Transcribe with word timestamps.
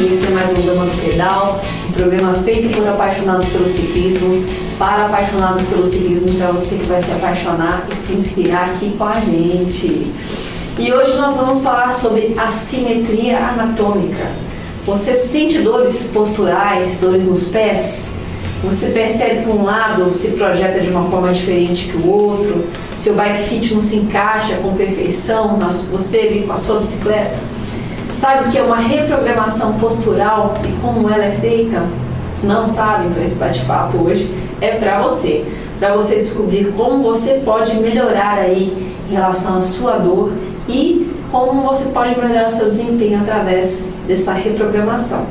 e 0.00 0.14
esse 0.14 0.26
é 0.26 0.30
mais 0.30 0.50
um 0.50 0.62
Dama 0.62 0.86
do 0.86 1.04
Pedal, 1.04 1.60
um 1.88 1.92
programa 1.92 2.34
feito 2.34 2.74
por 2.74 2.88
apaixonados 2.88 3.46
pelo 3.48 3.68
ciclismo, 3.68 4.44
para 4.78 5.06
apaixonados 5.06 5.64
pelo 5.64 5.86
ciclismo, 5.86 6.32
para 6.34 6.52
você 6.52 6.76
que 6.76 6.86
vai 6.86 7.02
se 7.02 7.12
apaixonar 7.12 7.86
e 7.92 7.94
se 7.94 8.14
inspirar 8.14 8.70
aqui 8.70 8.94
com 8.96 9.04
a 9.04 9.20
gente. 9.20 10.10
E 10.78 10.92
hoje 10.92 11.16
nós 11.16 11.36
vamos 11.36 11.62
falar 11.62 11.92
sobre 11.92 12.34
assimetria 12.36 13.38
anatômica. 13.38 14.26
Você 14.86 15.16
sente 15.16 15.58
dores 15.58 16.04
posturais, 16.12 16.98
dores 16.98 17.24
nos 17.24 17.48
pés? 17.48 18.08
Você 18.64 18.86
percebe 18.86 19.42
que 19.42 19.50
um 19.50 19.64
lado 19.64 20.14
se 20.14 20.28
projeta 20.28 20.80
de 20.80 20.88
uma 20.88 21.10
forma 21.10 21.30
diferente 21.30 21.88
que 21.88 21.96
o 21.98 22.10
outro? 22.10 22.64
Seu 22.98 23.14
bike 23.14 23.48
fit 23.48 23.74
não 23.74 23.82
se 23.82 23.96
encaixa 23.96 24.54
com 24.62 24.72
perfeição 24.74 25.58
você 25.90 26.42
com 26.46 26.52
a 26.54 26.56
sua 26.56 26.78
bicicleta? 26.78 27.53
Sabe 28.24 28.48
o 28.48 28.50
que 28.50 28.56
é 28.56 28.62
uma 28.62 28.78
reprogramação 28.78 29.74
postural 29.74 30.54
e 30.66 30.72
como 30.80 31.10
ela 31.10 31.26
é 31.26 31.32
feita? 31.32 31.86
Não 32.42 32.64
sabe? 32.64 33.08
Então 33.08 33.22
esse 33.22 33.38
bate-papo 33.38 33.98
hoje 33.98 34.34
é 34.62 34.76
para 34.76 35.02
você. 35.02 35.44
Para 35.78 35.94
você 35.94 36.14
descobrir 36.14 36.72
como 36.74 37.02
você 37.02 37.42
pode 37.44 37.74
melhorar 37.74 38.38
aí 38.38 38.94
em 39.10 39.12
relação 39.12 39.58
à 39.58 39.60
sua 39.60 39.98
dor 39.98 40.32
e 40.66 41.06
como 41.30 41.68
você 41.68 41.90
pode 41.90 42.18
melhorar 42.18 42.46
o 42.46 42.50
seu 42.50 42.70
desempenho 42.70 43.20
através 43.20 43.84
dessa 44.08 44.32
reprogramação. 44.32 45.26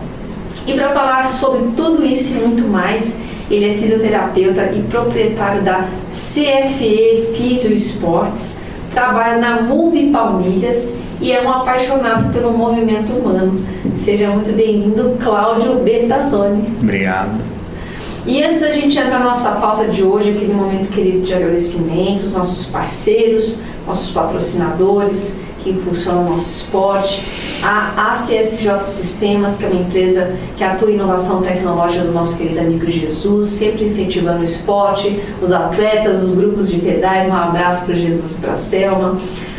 E 0.67 0.73
para 0.73 0.89
falar 0.89 1.31
sobre 1.31 1.71
tudo 1.75 2.05
isso 2.05 2.35
e 2.35 2.41
muito 2.41 2.67
mais, 2.67 3.17
ele 3.49 3.73
é 3.73 3.73
fisioterapeuta 3.75 4.71
e 4.71 4.83
proprietário 4.83 5.63
da 5.63 5.87
CFE 6.11 7.33
Fisio 7.35 7.73
Esportes, 7.73 8.59
trabalha 8.93 9.39
na 9.39 9.63
Move 9.63 10.11
Palmilhas 10.11 10.93
e 11.23 11.31
é 11.31 11.41
um 11.41 11.49
apaixonado 11.49 12.33
pelo 12.33 12.51
movimento 12.51 13.13
humano. 13.13 13.55
Seja 13.95 14.27
muito 14.27 14.53
bem-vindo, 14.53 15.17
Cláudio 15.23 15.75
Bertazzoni. 15.75 16.75
Obrigado. 16.81 17.41
E 18.27 18.43
antes 18.43 18.59
da 18.59 18.71
gente 18.71 18.99
entrar 18.99 19.19
na 19.19 19.25
nossa 19.25 19.51
pauta 19.51 19.87
de 19.87 20.03
hoje, 20.03 20.31
aquele 20.31 20.53
momento 20.53 20.89
querido 20.89 21.21
de 21.21 21.33
agradecimentos, 21.33 22.33
nossos 22.33 22.65
parceiros, 22.65 23.59
nossos 23.87 24.11
patrocinadores, 24.11 25.39
que 25.59 25.69
impulsiona 25.69 26.19
o 26.19 26.29
nosso 26.31 26.49
esporte, 26.49 27.23
a 27.63 28.11
ACSJ 28.11 28.81
Sistemas, 28.83 29.55
que 29.55 29.63
é 29.63 29.67
uma 29.69 29.79
empresa 29.79 30.35
que 30.57 30.63
atua 30.63 30.91
em 30.91 30.95
inovação 30.95 31.41
tecnológica 31.41 32.03
do 32.03 32.11
nosso 32.11 32.37
querido 32.37 32.59
amigo 32.59 32.85
Jesus, 32.91 33.47
sempre 33.47 33.85
incentivando 33.85 34.41
o 34.41 34.43
esporte, 34.43 35.21
os 35.41 35.53
atletas, 35.53 36.21
os 36.21 36.35
grupos 36.35 36.69
de 36.69 36.79
pedais. 36.79 37.29
Um 37.29 37.35
abraço 37.35 37.85
para 37.85 37.95
Jesus 37.95 38.39
e 38.39 38.41
para 38.41 38.51
a 38.51 38.57
Selma. 38.57 39.17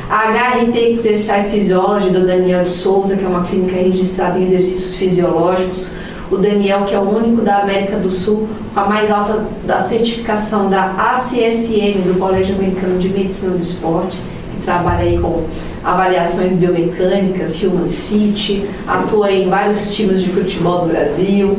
A 0.08 0.30
HRT 0.30 0.78
Exercise 0.92 1.50
Physiology 1.50 2.10
do 2.10 2.26
Daniel 2.26 2.64
de 2.64 2.70
Souza, 2.70 3.16
que 3.16 3.24
é 3.24 3.28
uma 3.28 3.42
clínica 3.42 3.76
registrada 3.76 4.38
em 4.38 4.42
exercícios 4.44 4.96
fisiológicos. 4.96 5.94
O 6.30 6.36
Daniel, 6.36 6.84
que 6.84 6.94
é 6.94 6.98
o 6.98 7.08
único 7.08 7.42
da 7.42 7.62
América 7.62 7.96
do 7.96 8.10
Sul 8.10 8.48
com 8.72 8.80
a 8.80 8.86
mais 8.86 9.10
alta 9.10 9.46
da 9.66 9.80
certificação 9.80 10.68
da 10.68 10.92
ACSM, 11.12 12.02
do 12.02 12.18
Colégio 12.18 12.56
Americano 12.56 12.98
de 12.98 13.08
Medicina 13.08 13.52
do 13.52 13.62
Esporte 13.62 14.18
trabalha 14.64 15.00
aí 15.00 15.18
com 15.18 15.44
avaliações 15.84 16.54
biomecânicas, 16.54 17.62
Human 17.62 17.88
Fit, 17.88 18.68
atua 18.86 19.30
em 19.30 19.48
vários 19.48 19.94
times 19.94 20.22
de 20.22 20.30
futebol 20.30 20.80
do 20.80 20.88
Brasil. 20.88 21.56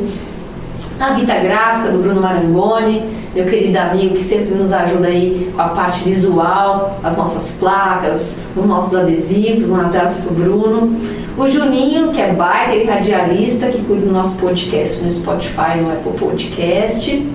A 0.99 1.13
Vita 1.13 1.35
Gráfica 1.35 1.91
do 1.91 1.99
Bruno 1.99 2.21
Marangoni, 2.21 3.03
meu 3.33 3.45
querido 3.45 3.77
amigo 3.77 4.15
que 4.15 4.23
sempre 4.23 4.55
nos 4.55 4.71
ajuda 4.71 5.07
aí 5.07 5.51
com 5.53 5.61
a 5.61 5.69
parte 5.69 6.03
visual, 6.03 6.99
as 7.03 7.17
nossas 7.17 7.57
placas, 7.59 8.41
os 8.55 8.65
nossos 8.65 8.95
adesivos. 8.95 9.69
Um 9.69 9.79
abraço 9.79 10.21
pro 10.21 10.33
Bruno. 10.33 10.95
O 11.37 11.47
Juninho, 11.47 12.11
que 12.11 12.21
é 12.21 12.29
e 12.29 12.83
radialista, 12.85 13.67
que 13.67 13.81
cuida 13.83 14.05
do 14.05 14.11
nosso 14.11 14.37
podcast 14.37 15.03
no 15.03 15.11
Spotify, 15.11 15.79
no 15.81 15.91
Apple 15.91 16.13
Podcast. 16.13 17.27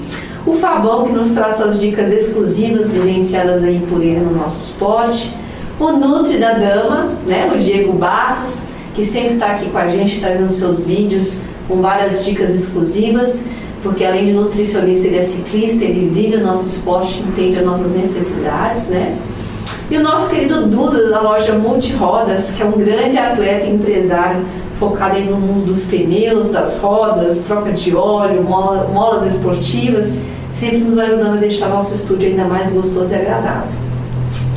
O 0.47 0.55
Fabão, 0.55 1.05
que 1.05 1.13
nos 1.13 1.33
traz 1.33 1.57
suas 1.57 1.79
dicas 1.79 2.11
exclusivas, 2.11 2.95
vivenciadas 2.95 3.63
aí 3.63 3.85
por 3.89 4.01
ele 4.01 4.21
no 4.21 4.35
nosso 4.35 4.73
spot 4.73 5.31
o 5.81 5.93
Nutri 5.93 6.39
da 6.39 6.53
Dama, 6.53 7.17
né, 7.27 7.51
o 7.51 7.59
Diego 7.59 7.95
Bassos, 7.95 8.69
que 8.95 9.03
sempre 9.03 9.35
está 9.35 9.47
aqui 9.47 9.71
com 9.71 9.79
a 9.79 9.89
gente 9.89 10.21
trazendo 10.21 10.51
seus 10.51 10.87
vídeos 10.87 11.41
com 11.71 11.81
várias 11.81 12.25
dicas 12.25 12.53
exclusivas, 12.53 13.45
porque 13.83 14.05
além 14.05 14.27
de 14.27 14.33
nutricionista, 14.33 15.07
ele 15.07 15.19
é 15.19 15.23
ciclista, 15.23 15.85
ele 15.85 16.11
vive 16.13 16.37
o 16.37 16.45
nosso 16.45 16.67
esporte, 16.67 17.21
entende 17.21 17.61
as 17.61 17.65
nossas 17.65 17.95
necessidades, 17.95 18.91
né? 18.91 19.17
E 19.89 19.97
o 19.97 20.03
nosso 20.03 20.29
querido 20.29 20.67
Duda 20.67 21.09
da 21.09 21.21
loja 21.21 21.55
Multirodas, 21.55 22.51
que 22.51 22.63
é 22.63 22.67
um 22.67 22.73
grande 22.73 23.17
atleta 23.17 23.67
e 23.67 23.75
empresário 23.75 24.45
focado 24.79 25.17
aí 25.17 25.29
no 25.29 25.37
mundo 25.37 25.67
dos 25.67 25.85
pneus, 25.87 26.51
das 26.53 26.79
rodas, 26.79 27.41
troca 27.41 27.73
de 27.73 27.95
óleo, 27.95 28.43
molas 28.43 29.27
esportivas, 29.27 30.21
sempre 30.51 30.79
nos 30.79 30.99
ajudando 30.99 31.37
a 31.37 31.39
deixar 31.39 31.69
nosso 31.69 31.95
estúdio 31.95 32.29
ainda 32.29 32.45
mais 32.45 32.71
gostoso 32.73 33.13
e 33.13 33.15
agradável. 33.15 33.69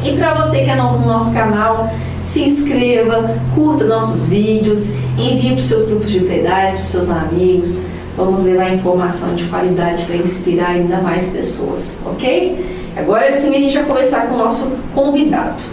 E 0.03 0.17
para 0.17 0.33
você 0.33 0.63
que 0.63 0.69
é 0.69 0.75
novo 0.75 0.99
no 0.99 1.07
nosso 1.07 1.33
canal, 1.33 1.89
se 2.23 2.43
inscreva, 2.43 3.35
curta 3.53 3.85
nossos 3.85 4.25
vídeos, 4.25 4.93
envie 5.17 5.51
para 5.51 5.59
os 5.59 5.67
seus 5.67 5.87
grupos 5.87 6.11
de 6.11 6.21
pedais, 6.21 6.71
para 6.71 6.79
os 6.79 6.85
seus 6.85 7.09
amigos. 7.09 7.81
Vamos 8.15 8.43
levar 8.43 8.73
informação 8.73 9.33
de 9.33 9.45
qualidade 9.45 10.05
para 10.05 10.15
inspirar 10.15 10.69
ainda 10.69 10.97
mais 10.97 11.29
pessoas, 11.29 11.97
ok? 12.05 12.91
Agora 12.95 13.31
sim 13.31 13.49
a 13.49 13.59
gente 13.59 13.73
vai 13.73 13.85
começar 13.85 14.27
com 14.27 14.35
o 14.35 14.37
nosso 14.37 14.71
convidado. 14.93 15.63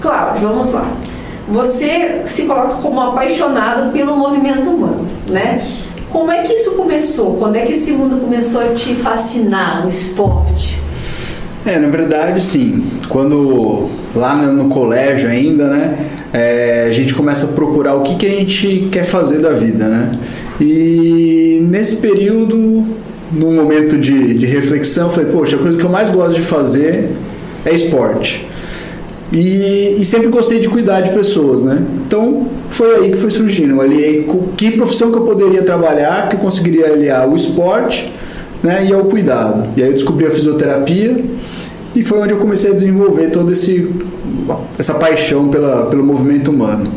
Cláudio, 0.00 0.48
vamos 0.48 0.70
lá. 0.72 0.92
Você 1.48 2.22
se 2.26 2.42
coloca 2.42 2.74
como 2.74 3.00
apaixonado 3.00 3.90
pelo 3.90 4.14
movimento 4.16 4.68
humano, 4.68 5.08
né? 5.30 5.66
Como 6.10 6.30
é 6.30 6.42
que 6.42 6.52
isso 6.52 6.72
começou? 6.72 7.36
Quando 7.36 7.56
é 7.56 7.62
que 7.62 7.72
esse 7.72 7.92
mundo 7.92 8.20
começou 8.20 8.60
a 8.60 8.74
te 8.74 8.94
fascinar, 8.96 9.84
o 9.86 9.88
esporte? 9.88 10.78
É, 11.68 11.78
na 11.78 11.88
verdade, 11.88 12.40
sim. 12.40 12.82
Quando 13.10 13.90
lá 14.16 14.34
no, 14.34 14.70
colégio 14.70 15.28
ainda, 15.28 15.68
né, 15.68 15.98
é, 16.32 16.86
a 16.88 16.90
gente 16.90 17.12
começa 17.12 17.44
a 17.44 17.48
procurar 17.50 17.94
o 17.94 18.02
que, 18.02 18.16
que 18.16 18.26
a 18.26 18.30
gente 18.30 18.88
quer 18.90 19.04
fazer 19.04 19.38
da 19.40 19.50
vida, 19.50 19.86
né? 19.86 20.18
E 20.58 21.62
nesse 21.70 21.96
período, 21.96 22.56
num 23.30 23.54
momento 23.54 23.98
de, 23.98 24.32
de 24.32 24.46
reflexão, 24.46 25.10
falei, 25.10 25.30
poxa, 25.30 25.56
a 25.56 25.58
coisa 25.58 25.76
que 25.76 25.84
eu 25.84 25.90
mais 25.90 26.08
gosto 26.08 26.36
de 26.36 26.42
fazer 26.42 27.10
é 27.66 27.74
esporte. 27.74 28.46
E, 29.30 29.96
e, 30.00 30.04
sempre 30.06 30.28
gostei 30.28 30.60
de 30.60 30.70
cuidar 30.70 31.02
de 31.02 31.10
pessoas, 31.10 31.62
né? 31.62 31.86
Então 32.06 32.46
foi 32.70 32.96
aí 32.96 33.10
que 33.10 33.18
foi 33.18 33.30
surgindo. 33.30 33.74
Eu 33.74 33.82
aliei 33.82 34.26
que 34.56 34.70
profissão 34.70 35.12
que 35.12 35.18
eu 35.18 35.22
poderia 35.22 35.62
trabalhar, 35.62 36.30
que 36.30 36.36
eu 36.36 36.40
conseguiria 36.40 36.86
aliar 36.86 37.28
o 37.28 37.36
esporte 37.36 38.10
né, 38.62 38.86
e 38.88 38.94
ao 38.94 39.04
cuidado. 39.04 39.68
E 39.76 39.82
aí 39.82 39.90
eu 39.90 39.92
descobri 39.92 40.26
a 40.26 40.30
fisioterapia 40.30 41.22
e 41.98 42.04
foi 42.04 42.20
onde 42.20 42.32
eu 42.32 42.38
comecei 42.38 42.70
a 42.70 42.74
desenvolver 42.74 43.30
toda 43.30 43.52
essa 44.78 44.94
paixão 44.94 45.48
pela, 45.48 45.86
pelo 45.86 46.04
movimento 46.04 46.52
humano. 46.52 46.92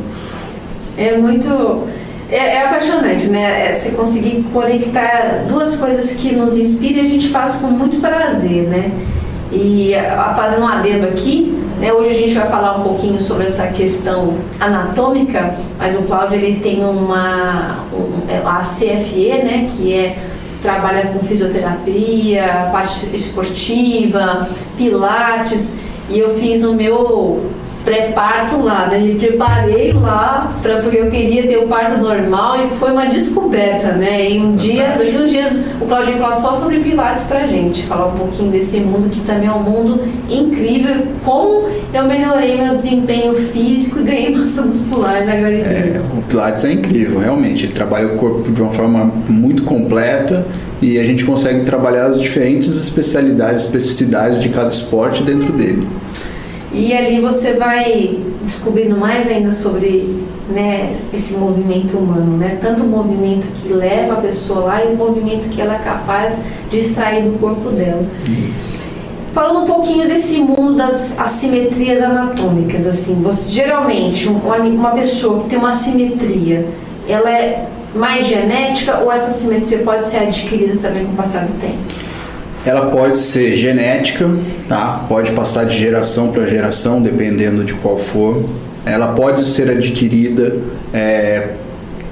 É 0.96 1.18
muito. 1.18 1.88
É, 2.30 2.58
é 2.58 2.68
apaixonante, 2.68 3.28
né? 3.28 3.70
É 3.70 3.74
se 3.74 3.96
conseguir 3.96 4.46
conectar 4.54 5.46
duas 5.48 5.76
coisas 5.76 6.14
que 6.14 6.36
nos 6.36 6.56
inspiram 6.56 7.02
a 7.02 7.08
gente 7.08 7.30
faz 7.30 7.56
com 7.56 7.68
muito 7.68 8.00
prazer, 8.00 8.68
né? 8.68 8.92
E 9.52 9.94
fazendo 10.36 10.62
um 10.62 10.68
adendo 10.68 11.08
aqui, 11.08 11.58
né, 11.80 11.92
hoje 11.92 12.10
a 12.12 12.14
gente 12.14 12.36
vai 12.36 12.50
falar 12.50 12.78
um 12.78 12.84
pouquinho 12.84 13.20
sobre 13.20 13.48
essa 13.48 13.68
questão 13.68 14.36
anatômica, 14.60 15.56
mas 15.78 15.98
o 15.98 16.04
Cláudio 16.04 16.38
ele 16.38 16.60
tem 16.62 16.86
uma 16.86 17.84
um, 17.92 18.30
é, 18.30 18.38
a 18.46 18.60
CFE, 18.62 19.44
né, 19.44 19.68
que 19.68 19.94
é 19.94 20.16
trabalha 20.62 21.08
com 21.08 21.20
fisioterapia, 21.20 22.70
parte 22.72 23.16
esportiva, 23.16 24.48
pilates, 24.78 25.78
e 26.10 26.20
eu 26.20 26.38
fiz 26.38 26.64
o 26.64 26.74
meu 26.74 27.52
pré-parto 27.84 28.62
lá, 28.62 28.88
né? 28.88 29.00
Me 29.00 29.16
preparei 29.16 29.94
lá 29.94 30.52
para 30.62 30.78
porque 30.78 30.98
eu 30.98 31.10
queria 31.10 31.48
ter 31.48 31.58
o 31.58 31.68
parto 31.68 32.00
normal 32.00 32.66
e 32.66 32.78
foi 32.78 32.92
uma 32.92 33.08
descoberta, 33.08 33.94
né? 33.94 34.32
E 34.32 34.40
um 34.40 34.56
dia, 34.56 34.96
daqui 34.98 35.18
uns 35.18 35.30
dias, 35.30 35.66
o 35.80 35.86
Claudinho 35.86 36.18
falar 36.18 36.34
só 36.34 36.56
sobre 36.56 36.80
pilates 36.80 37.24
pra 37.24 37.48
gente, 37.48 37.84
falar 37.84 38.08
um 38.08 38.18
pouquinho 38.18 38.52
desse 38.52 38.80
mundo 38.80 39.10
que 39.10 39.22
também 39.22 39.48
é 39.48 39.52
um 39.52 39.64
mundo 39.64 40.02
incrível, 40.30 41.08
como 41.24 41.70
eu 41.94 42.06
melhorei 42.06 42.62
meu 42.62 42.74
desempenho 42.74 43.34
físico 43.34 44.00
e 44.00 44.04
ganhei 44.04 44.36
massa 44.36 44.62
muscular 44.62 45.26
na 45.26 45.36
gravidez. 45.36 46.12
É, 46.12 46.18
o 46.18 46.22
pilates 46.24 46.64
é 46.64 46.72
incrível, 46.72 47.20
realmente. 47.20 47.66
Ele 47.66 47.74
trabalha 47.74 48.08
o 48.08 48.18
corpo 48.18 48.52
de 48.52 48.62
uma 48.62 48.72
forma 48.72 49.12
muito 49.28 49.64
completa 49.64 50.46
e 50.82 51.00
a 51.00 51.04
gente 51.04 51.24
consegue 51.24 51.64
trabalhar 51.64 52.08
as 52.08 52.20
diferentes 52.20 52.76
especialidades, 52.76 53.64
especificidades 53.64 54.40
de 54.40 54.50
cada 54.50 54.70
esporte 54.70 55.24
dentro 55.24 55.52
dele. 55.52 55.88
E 56.74 56.94
ali 56.94 57.20
você 57.20 57.54
vai 57.54 58.18
descobrindo 58.44 58.98
mais 58.98 59.28
ainda 59.28 59.52
sobre 59.52 60.24
né, 60.50 61.00
esse 61.14 61.36
movimento 61.36 61.98
humano, 61.98 62.38
né? 62.38 62.58
Tanto 62.62 62.84
o 62.84 62.88
movimento 62.88 63.48
que 63.62 63.74
leva 63.74 64.14
a 64.14 64.18
pessoa 64.18 64.62
lá 64.62 64.84
e 64.84 64.94
o 64.94 64.98
movimento 64.98 65.50
que 65.50 65.62
ela 65.62 65.76
é 65.76 65.80
capaz 65.80 66.42
de 66.70 66.80
extrair 66.80 67.24
do 67.24 67.38
corpo 67.40 67.70
dela. 67.70 68.06
Isso. 68.24 68.80
Falando 69.34 69.64
um 69.64 69.66
pouquinho 69.66 70.08
desse 70.10 70.40
mundo 70.40 70.76
das 70.76 71.18
assimetrias 71.18 72.02
anatômicas, 72.02 72.86
assim, 72.86 73.22
você 73.22 73.52
geralmente 73.52 74.28
uma, 74.28 74.58
uma 74.58 74.92
pessoa 74.92 75.42
que 75.44 75.50
tem 75.50 75.58
uma 75.58 75.70
assimetria, 75.70 76.68
ela 77.08 77.32
é 77.32 77.68
mais 77.96 78.28
genética 78.28 79.00
ou 79.00 79.12
essa 79.12 79.32
simetria 79.32 79.80
pode 79.80 80.04
ser 80.04 80.18
adquirida 80.18 80.78
também 80.82 81.06
com 81.06 81.14
o 81.14 81.16
passar 81.16 81.46
do 81.46 81.60
tempo? 81.62 81.80
Ela 82.66 82.88
pode 82.88 83.18
ser 83.18 83.56
genética, 83.56 84.30
tá? 84.68 85.06
Pode 85.10 85.32
passar 85.32 85.66
de 85.66 85.78
geração 85.78 86.32
para 86.32 86.46
geração, 86.46 87.02
dependendo 87.02 87.64
de 87.64 87.74
qual 87.74 87.98
for. 87.98 88.44
Ela 88.86 89.10
pode 89.10 89.46
ser 89.46 89.70
adquirida 89.70 90.58
é, 90.94 91.50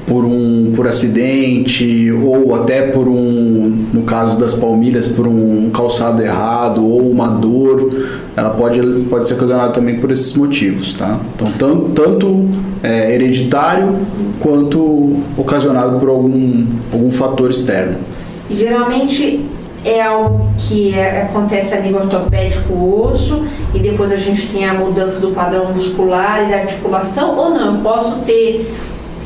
por 0.10 0.26
um 0.26 0.74
por 0.76 0.88
acidente 0.88 2.12
ou 2.12 2.56
até 2.56 2.82
por 2.82 3.08
um 3.08 3.86
no 3.94 4.02
caso 4.02 4.40
das 4.40 4.56
palmilhas 4.56 5.08
por 5.08 5.28
um 5.28 5.70
calçado 5.70 6.22
errado 6.24 6.84
ou 6.84 7.12
uma 7.12 7.28
dor 7.28 7.94
ela 8.36 8.50
pode 8.50 8.82
pode 9.08 9.28
ser 9.28 9.36
ocasionada 9.36 9.72
também 9.72 10.00
por 10.00 10.10
esses 10.10 10.36
motivos 10.36 10.96
tá 10.96 11.20
então 11.36 11.48
tanto, 11.52 11.90
tanto 11.92 12.50
é, 12.82 13.14
hereditário 13.14 14.00
quanto 14.40 15.18
ocasionado 15.38 16.00
por 16.00 16.10
algum 16.10 16.66
algum 16.92 17.12
fator 17.12 17.52
externo 17.52 17.98
geralmente 18.50 19.46
é 19.90 20.02
algo 20.02 20.50
que 20.58 20.94
é, 20.94 21.24
acontece 21.24 21.74
a 21.74 21.80
nível 21.80 22.02
ortopédico 22.02 22.74
osso 23.02 23.46
e 23.74 23.80
depois 23.80 24.12
a 24.12 24.18
gente 24.18 24.48
tem 24.48 24.66
a 24.68 24.74
mudança 24.74 25.20
do 25.20 25.32
padrão 25.32 25.74
muscular 25.74 26.44
e 26.46 26.52
da 26.52 26.58
articulação 26.58 27.38
ou 27.38 27.50
não 27.50 27.78
eu 27.78 27.82
posso 27.82 28.20
ter 28.20 28.74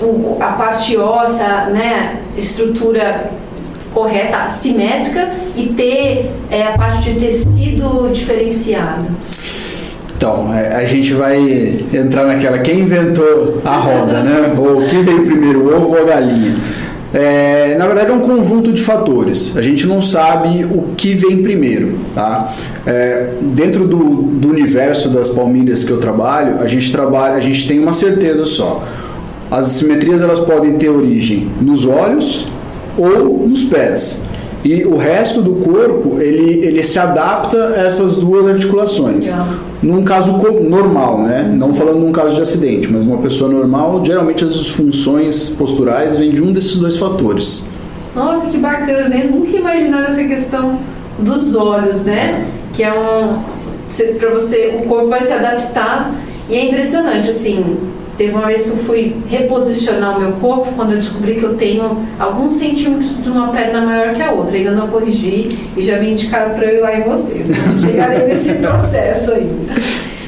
o, 0.02 0.38
a 0.40 0.54
parte 0.54 0.98
óssea, 0.98 1.66
né, 1.66 2.20
estrutura 2.38 3.32
correta, 3.94 4.50
simétrica 4.50 5.30
e 5.56 5.68
ter 5.68 6.32
é, 6.50 6.64
a 6.64 6.78
parte 6.78 7.14
de 7.14 7.20
tecido 7.20 8.10
diferenciado. 8.12 9.06
Então, 10.16 10.54
é, 10.54 10.76
a 10.76 10.86
gente 10.86 11.14
vai 11.14 11.38
entrar 11.94 12.26
naquela 12.26 12.60
quem 12.60 12.80
inventou 12.80 13.62
a 13.66 13.76
roda, 13.76 14.22
né? 14.22 14.56
Ou 14.58 14.88
quem 14.88 15.04
veio 15.04 15.26
primeiro, 15.26 15.66
o 15.66 15.76
ovo 15.76 15.96
ou 15.96 16.02
a 16.02 16.06
galinha. 16.06 16.56
É, 17.14 17.76
na 17.78 17.86
verdade 17.86 18.10
é 18.10 18.14
um 18.14 18.22
conjunto 18.22 18.72
de 18.72 18.82
fatores. 18.82 19.56
A 19.56 19.62
gente 19.62 19.86
não 19.86 20.02
sabe 20.02 20.66
o 20.66 20.96
que 20.98 21.14
vem 21.14 21.44
primeiro, 21.44 22.00
tá? 22.14 22.56
É, 22.86 23.34
dentro 23.40 23.88
do, 23.88 23.98
do 24.24 24.50
universo 24.50 25.10
das 25.10 25.30
palmilhas 25.30 25.84
que 25.84 25.92
eu 25.92 26.00
trabalho, 26.00 26.60
a 26.60 26.68
gente 26.68 26.92
trabalha, 26.92 27.36
a 27.36 27.40
gente 27.40 27.68
tem 27.68 27.80
uma 27.80 27.94
certeza 27.94 28.46
só. 28.46 28.84
As 29.52 29.68
assimetrias 29.68 30.22
elas 30.22 30.40
podem 30.40 30.74
ter 30.78 30.90
origem 30.90 31.52
nos 31.62 31.86
olhos 31.86 32.48
ou 32.98 33.48
nos 33.48 33.64
pés. 33.66 34.22
E 34.64 34.86
o 34.86 34.96
resto 34.96 35.42
do 35.42 35.56
corpo, 35.56 36.22
ele, 36.22 36.66
ele 36.66 36.84
se 36.84 36.98
adapta 36.98 37.74
a 37.76 37.82
essas 37.82 38.16
duas 38.16 38.48
articulações. 38.48 39.28
Legal. 39.28 39.48
Num 39.82 40.04
caso 40.04 40.32
normal, 40.62 41.22
né? 41.22 41.44
Não 41.54 41.74
falando 41.74 42.00
num 42.00 42.14
caso 42.14 42.36
de 42.36 42.42
acidente, 42.42 42.88
mas 42.90 43.06
uma 43.06 43.18
pessoa 43.18 43.52
normal, 43.52 44.04
geralmente 44.06 44.46
as 44.46 44.68
funções 44.70 45.50
posturais 45.50 46.18
vêm 46.18 46.32
de 46.32 46.42
um 46.42 46.54
desses 46.54 46.78
dois 46.78 46.96
fatores. 46.96 47.68
Nossa, 48.16 48.50
que 48.50 48.58
bacana, 48.58 49.10
né? 49.10 49.30
Nunca 49.30 49.58
imaginava 49.58 50.08
essa 50.08 50.24
questão 50.24 50.80
dos 51.20 51.56
olhos, 51.56 52.04
né? 52.06 52.48
Que 52.72 52.84
é 52.84 52.94
um. 52.94 53.42
Para 54.18 54.30
você, 54.30 54.80
o 54.82 54.88
corpo 54.88 55.10
vai 55.10 55.22
se 55.22 55.34
adaptar. 55.34 56.16
E 56.50 56.56
é 56.56 56.66
impressionante, 56.66 57.30
assim, 57.30 57.78
Teve 58.18 58.34
uma 58.34 58.46
vez 58.46 58.64
que 58.64 58.70
eu 58.70 58.78
fui 58.78 59.16
reposicionar 59.28 60.18
o 60.18 60.22
meu 60.22 60.34
corpo 60.34 60.72
quando 60.76 60.92
eu 60.92 60.98
descobri 60.98 61.36
que 61.36 61.44
eu 61.44 61.56
tenho 61.56 62.06
alguns 62.20 62.54
centímetros 62.54 63.24
de 63.24 63.30
uma 63.30 63.48
perna 63.48 63.82
maior 63.82 64.14
que 64.14 64.22
a 64.22 64.32
outra. 64.32 64.56
Ainda 64.56 64.72
não 64.72 64.88
corrigi 64.88 65.50
e 65.76 65.84
já 65.84 65.98
me 65.98 66.12
indicaram 66.12 66.54
para 66.54 66.66
eu 66.66 66.78
ir 66.78 66.82
lá 66.82 66.96
em 66.96 67.04
você. 67.04 67.44
Chegarei 67.82 68.28
nesse 68.28 68.54
processo 68.56 69.34
ainda. 69.34 69.74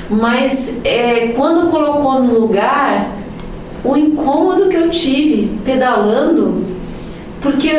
Mas 0.10 0.80
é, 0.84 1.28
quando 1.36 1.70
colocou 1.70 2.24
no 2.24 2.40
lugar, 2.40 3.12
o 3.84 3.96
incômodo 3.96 4.68
que 4.70 4.76
eu 4.76 4.90
tive 4.90 5.56
pedalando, 5.64 6.64
porque, 7.40 7.70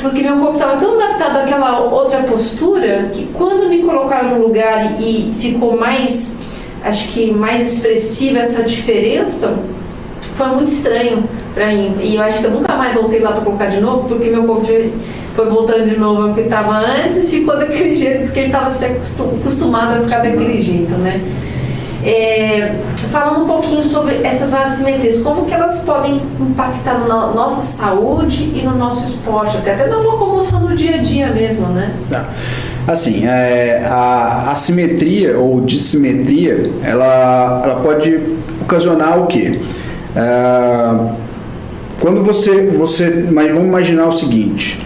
porque 0.00 0.22
meu 0.22 0.38
corpo 0.38 0.54
estava 0.54 0.76
tão 0.76 0.94
adaptado 0.94 1.36
àquela 1.36 1.80
outra 1.80 2.22
postura 2.22 3.10
que 3.12 3.26
quando 3.34 3.68
me 3.68 3.82
colocaram 3.82 4.38
no 4.38 4.46
lugar 4.46 4.98
e, 4.98 5.30
e 5.30 5.34
ficou 5.38 5.78
mais 5.78 6.38
acho 6.84 7.08
que 7.08 7.32
mais 7.32 7.72
expressiva 7.74 8.38
essa 8.38 8.62
diferença 8.62 9.58
foi 10.36 10.46
muito 10.48 10.70
estranho 10.72 11.24
para 11.54 11.66
mim. 11.68 11.96
E 12.00 12.16
eu 12.16 12.22
acho 12.22 12.40
que 12.40 12.46
eu 12.46 12.50
nunca 12.50 12.74
mais 12.74 12.94
voltei 12.94 13.20
lá 13.20 13.32
para 13.32 13.42
colocar 13.42 13.66
de 13.66 13.80
novo, 13.80 14.08
porque 14.08 14.30
meu 14.30 14.44
corpo 14.44 14.66
foi 15.34 15.46
voltando 15.48 15.88
de 15.88 15.98
novo 15.98 16.28
ao 16.28 16.34
que 16.34 16.42
estava 16.42 16.78
antes 16.78 17.18
e 17.18 17.26
ficou 17.26 17.56
daquele 17.58 17.94
jeito, 17.94 18.24
porque 18.24 18.40
ele 18.40 18.46
estava 18.46 18.70
se 18.70 18.84
acostumado 18.86 19.94
a 19.94 20.02
ficar 20.02 20.18
daquele 20.18 20.62
jeito, 20.62 20.92
né? 20.92 21.20
É, 22.04 22.74
falando 23.12 23.44
um 23.44 23.46
pouquinho 23.46 23.82
sobre 23.84 24.22
essas 24.24 24.52
assimetrias, 24.52 25.18
como 25.18 25.46
que 25.46 25.54
elas 25.54 25.84
podem 25.84 26.20
impactar 26.40 26.98
na 26.98 27.28
nossa 27.28 27.62
saúde 27.62 28.50
e 28.52 28.62
no 28.64 28.76
nosso 28.76 29.04
esporte, 29.04 29.56
até, 29.56 29.74
até 29.74 29.86
na 29.86 29.98
locomoção 29.98 30.66
do 30.66 30.74
dia 30.74 30.96
a 30.96 30.98
dia 30.98 31.30
mesmo, 31.30 31.68
né? 31.68 31.94
Tá. 32.10 32.28
Assim, 32.86 33.26
é, 33.26 33.84
a 33.84 34.50
assimetria 34.50 35.38
ou 35.38 35.60
dissimetria, 35.60 36.70
ela, 36.82 37.62
ela 37.64 37.76
pode 37.76 38.20
ocasionar 38.60 39.20
o 39.20 39.26
quê? 39.26 39.60
É, 40.16 41.22
quando 42.00 42.24
você, 42.24 42.72
você, 42.76 43.26
mas 43.30 43.48
vamos 43.48 43.68
imaginar 43.68 44.08
o 44.08 44.12
seguinte, 44.12 44.84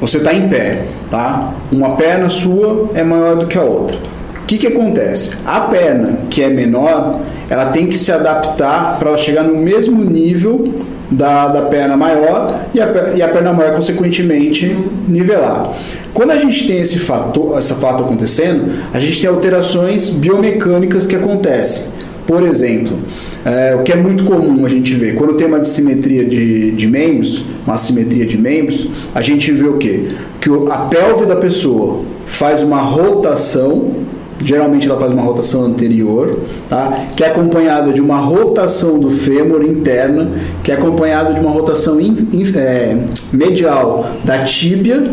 você 0.00 0.18
está 0.18 0.32
em 0.32 0.48
pé, 0.48 0.84
tá? 1.10 1.54
Uma 1.72 1.96
perna 1.96 2.28
sua 2.28 2.90
é 2.94 3.02
maior 3.02 3.36
do 3.36 3.46
que 3.46 3.58
a 3.58 3.62
outra. 3.62 3.96
O 4.42 4.46
que, 4.46 4.58
que 4.58 4.68
acontece? 4.68 5.32
A 5.44 5.62
perna 5.62 6.18
que 6.30 6.40
é 6.40 6.48
menor, 6.48 7.20
ela 7.50 7.66
tem 7.66 7.88
que 7.88 7.98
se 7.98 8.12
adaptar 8.12 8.96
para 9.00 9.16
chegar 9.16 9.42
no 9.42 9.56
mesmo 9.56 10.04
nível 10.04 10.72
da, 11.10 11.48
da 11.48 11.62
perna 11.62 11.96
maior 11.96 12.66
e 12.74 12.80
a, 12.80 13.12
e 13.14 13.22
a 13.22 13.28
perna 13.28 13.52
maior, 13.52 13.74
consequentemente, 13.74 14.76
nivelar. 15.08 15.72
Quando 16.12 16.30
a 16.30 16.38
gente 16.38 16.66
tem 16.66 16.80
esse 16.80 16.98
fato, 16.98 17.56
esse 17.58 17.74
fato 17.74 18.02
acontecendo, 18.02 18.72
a 18.92 18.98
gente 18.98 19.20
tem 19.20 19.28
alterações 19.28 20.10
biomecânicas 20.10 21.06
que 21.06 21.14
acontecem. 21.14 21.84
Por 22.26 22.42
exemplo, 22.42 22.98
é, 23.44 23.76
o 23.76 23.84
que 23.84 23.92
é 23.92 23.96
muito 23.96 24.24
comum 24.24 24.66
a 24.66 24.68
gente 24.68 24.92
ver, 24.94 25.14
quando 25.14 25.34
tem 25.34 25.46
uma 25.46 25.60
dissimetria 25.60 26.24
de, 26.24 26.72
de 26.72 26.86
membros, 26.88 27.44
uma 27.64 27.74
assimetria 27.74 28.26
de 28.26 28.36
membros, 28.36 28.88
a 29.14 29.22
gente 29.22 29.52
vê 29.52 29.68
o 29.68 29.78
quê? 29.78 30.08
Que 30.40 30.50
a 30.70 30.78
pelve 30.78 31.24
da 31.24 31.36
pessoa 31.36 32.02
faz 32.24 32.64
uma 32.64 32.82
rotação 32.82 34.05
geralmente 34.42 34.88
ela 34.88 34.98
faz 34.98 35.12
uma 35.12 35.22
rotação 35.22 35.64
anterior, 35.64 36.40
tá? 36.68 37.06
que 37.16 37.24
é 37.24 37.28
acompanhada 37.28 37.92
de 37.92 38.00
uma 38.00 38.18
rotação 38.18 38.98
do 38.98 39.10
fêmur 39.10 39.62
interna, 39.62 40.30
que 40.62 40.70
é 40.70 40.74
acompanhada 40.74 41.32
de 41.32 41.40
uma 41.40 41.50
rotação 41.50 42.00
in, 42.00 42.28
in, 42.32 42.44
é, 42.56 42.96
medial 43.32 44.12
da 44.24 44.42
tíbia, 44.44 45.10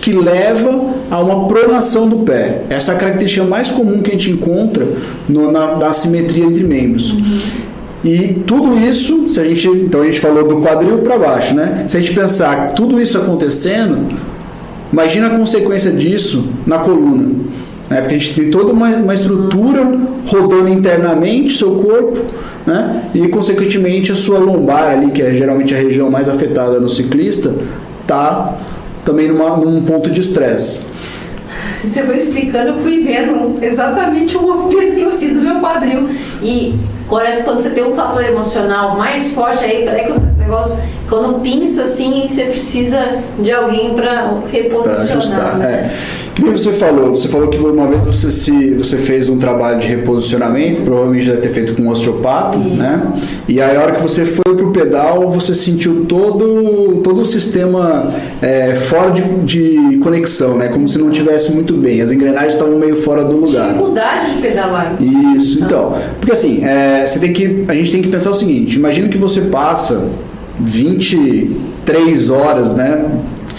que 0.00 0.12
leva 0.12 0.94
a 1.10 1.20
uma 1.20 1.48
pronação 1.48 2.08
do 2.08 2.18
pé. 2.18 2.62
Essa 2.68 2.92
é 2.92 2.94
a 2.94 2.98
característica 2.98 3.44
mais 3.44 3.70
comum 3.70 4.02
que 4.02 4.10
a 4.10 4.12
gente 4.12 4.30
encontra 4.30 4.86
no, 5.28 5.50
na, 5.50 5.76
na 5.76 5.92
simetria 5.92 6.44
entre 6.44 6.62
membros. 6.62 7.12
Uhum. 7.12 7.40
E 8.04 8.34
tudo 8.46 8.78
isso, 8.78 9.28
se 9.28 9.40
a 9.40 9.44
gente, 9.44 9.66
então 9.68 10.02
a 10.02 10.04
gente 10.04 10.20
falou 10.20 10.46
do 10.46 10.60
quadril 10.60 10.98
para 10.98 11.18
baixo, 11.18 11.54
né? 11.54 11.86
Se 11.88 11.96
a 11.96 12.00
gente 12.00 12.14
pensar 12.14 12.72
tudo 12.72 13.00
isso 13.00 13.18
acontecendo, 13.18 14.16
imagina 14.92 15.26
a 15.26 15.30
consequência 15.30 15.90
disso 15.90 16.44
na 16.64 16.78
coluna. 16.78 17.45
Né? 17.88 18.00
Porque 18.00 18.14
a 18.14 18.18
gente 18.18 18.34
tem 18.34 18.50
toda 18.50 18.72
uma, 18.72 18.88
uma 18.88 19.14
estrutura 19.14 19.82
rodando 20.26 20.68
internamente 20.68 21.56
seu 21.56 21.76
corpo, 21.76 22.24
né? 22.66 23.04
e 23.14 23.28
consequentemente 23.28 24.10
a 24.12 24.16
sua 24.16 24.38
lombar 24.38 24.90
ali, 24.90 25.10
que 25.10 25.22
é 25.22 25.32
geralmente 25.34 25.74
a 25.74 25.78
região 25.78 26.10
mais 26.10 26.28
afetada 26.28 26.80
no 26.80 26.88
ciclista, 26.88 27.54
tá 28.06 28.58
também 29.04 29.28
numa, 29.28 29.56
num 29.56 29.82
ponto 29.82 30.10
de 30.10 30.20
estresse. 30.20 30.84
Você 31.84 32.02
foi 32.02 32.16
explicando, 32.16 32.70
eu 32.70 32.78
fui 32.78 33.04
vendo 33.04 33.54
exatamente 33.62 34.36
o 34.36 34.42
movimento 34.42 34.96
que 34.96 35.02
eu 35.02 35.10
sinto 35.10 35.36
no 35.36 35.42
meu 35.42 35.60
quadril. 35.60 36.08
E 36.42 36.74
parece 37.08 37.44
quando 37.44 37.60
você 37.60 37.70
tem 37.70 37.84
um 37.84 37.94
fator 37.94 38.24
emocional 38.24 38.96
mais 38.98 39.32
forte, 39.32 39.64
aí 39.64 39.84
parece 39.84 40.06
que 40.06 40.12
o 40.12 40.20
negócio, 40.38 40.82
quando 41.08 41.40
pinça 41.40 41.82
assim, 41.82 42.26
você 42.28 42.44
precisa 42.44 42.98
de 43.40 43.50
alguém 43.50 43.94
para 43.94 44.40
reposicionar. 44.50 45.06
Pra 45.06 45.14
ajustar, 45.14 45.58
né? 45.58 45.90
é. 45.92 46.26
Que 46.36 46.42
você 46.42 46.70
falou, 46.72 47.12
você 47.12 47.28
falou 47.28 47.48
que 47.48 47.56
uma 47.56 47.86
vez 47.86 48.02
você, 48.02 48.30
se, 48.30 48.74
você 48.74 48.98
fez 48.98 49.30
um 49.30 49.38
trabalho 49.38 49.78
de 49.78 49.88
reposicionamento, 49.88 50.82
provavelmente 50.82 51.26
deve 51.26 51.40
ter 51.40 51.48
feito 51.48 51.74
com 51.74 51.84
um 51.84 51.88
osteopata, 51.88 52.58
Isso. 52.58 52.76
né? 52.76 53.12
E 53.48 53.58
aí 53.58 53.74
a 53.74 53.80
hora 53.80 53.92
que 53.92 54.02
você 54.02 54.26
foi 54.26 54.54
pro 54.54 54.70
pedal, 54.70 55.30
você 55.30 55.54
sentiu 55.54 56.04
todo, 56.04 57.00
todo 57.02 57.22
o 57.22 57.24
sistema 57.24 58.12
é, 58.42 58.74
fora 58.74 59.12
de, 59.12 59.22
de 59.44 59.96
conexão, 59.96 60.58
né? 60.58 60.68
Como 60.68 60.86
se 60.86 60.98
não 60.98 61.10
tivesse 61.10 61.50
muito 61.52 61.72
bem, 61.72 62.02
as 62.02 62.12
engrenagens 62.12 62.52
estavam 62.52 62.78
meio 62.78 62.96
fora 62.96 63.24
do 63.24 63.36
lugar. 63.36 63.68
Dificuldade 63.68 64.34
de 64.34 64.42
pedalar. 64.42 64.96
Isso, 65.00 65.64
então. 65.64 65.96
Porque 66.18 66.32
assim, 66.32 66.62
é, 66.62 67.06
você 67.06 67.18
tem 67.18 67.32
que, 67.32 67.64
a 67.66 67.74
gente 67.74 67.90
tem 67.90 68.02
que 68.02 68.08
pensar 68.08 68.30
o 68.30 68.34
seguinte, 68.34 68.76
imagina 68.76 69.08
que 69.08 69.16
você 69.16 69.40
passa 69.40 70.04
23 70.60 72.30
horas, 72.30 72.74
né? 72.74 73.04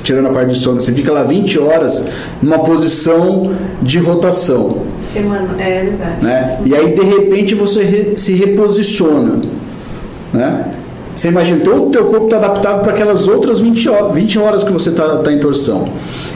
tirando 0.08 0.28
a 0.28 0.32
parte 0.32 0.54
de 0.54 0.60
sono, 0.60 0.80
você 0.80 0.94
fica 0.94 1.12
lá 1.12 1.24
20 1.24 1.60
horas 1.60 2.06
numa 2.42 2.60
posição 2.60 3.52
de 3.82 4.00
rotação. 4.00 4.84
Semana, 5.00 5.62
é 5.62 5.84
verdade. 5.84 6.24
Né? 6.24 6.62
E 6.64 6.74
aí, 6.74 6.94
de 6.94 7.02
repente, 7.02 7.54
você 7.54 7.84
re, 7.84 8.16
se 8.16 8.34
reposiciona. 8.34 9.42
Né? 10.32 10.72
Você 11.14 11.28
imagina, 11.30 11.60
todo 11.62 11.88
o 11.88 11.92
teu 11.92 12.06
corpo 12.06 12.26
está 12.26 12.38
adaptado 12.38 12.84
para 12.84 12.94
aquelas 12.94 13.28
outras 13.28 13.60
20 13.60 13.90
horas, 13.90 14.14
20 14.14 14.40
horas 14.40 14.64
que 14.64 14.72
você 14.72 14.90
está 14.90 15.18
tá 15.18 15.34
em 15.34 15.40
torção. 15.40 15.90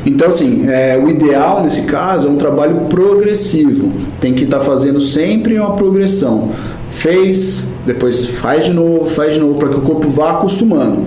Então, 0.05 0.27
assim, 0.27 0.67
é, 0.67 0.97
o 0.97 1.07
ideal 1.07 1.63
nesse 1.63 1.83
caso 1.83 2.27
é 2.27 2.31
um 2.31 2.35
trabalho 2.35 2.87
progressivo. 2.89 3.91
Tem 4.19 4.33
que 4.33 4.43
estar 4.43 4.57
tá 4.57 4.65
fazendo 4.65 4.99
sempre 4.99 5.57
uma 5.59 5.75
progressão. 5.75 6.49
Fez, 6.91 7.67
depois 7.85 8.25
faz 8.25 8.65
de 8.65 8.73
novo, 8.73 9.05
faz 9.05 9.33
de 9.33 9.39
novo, 9.39 9.57
para 9.57 9.69
que 9.69 9.75
o 9.75 9.81
corpo 9.81 10.09
vá 10.09 10.31
acostumando. 10.31 11.03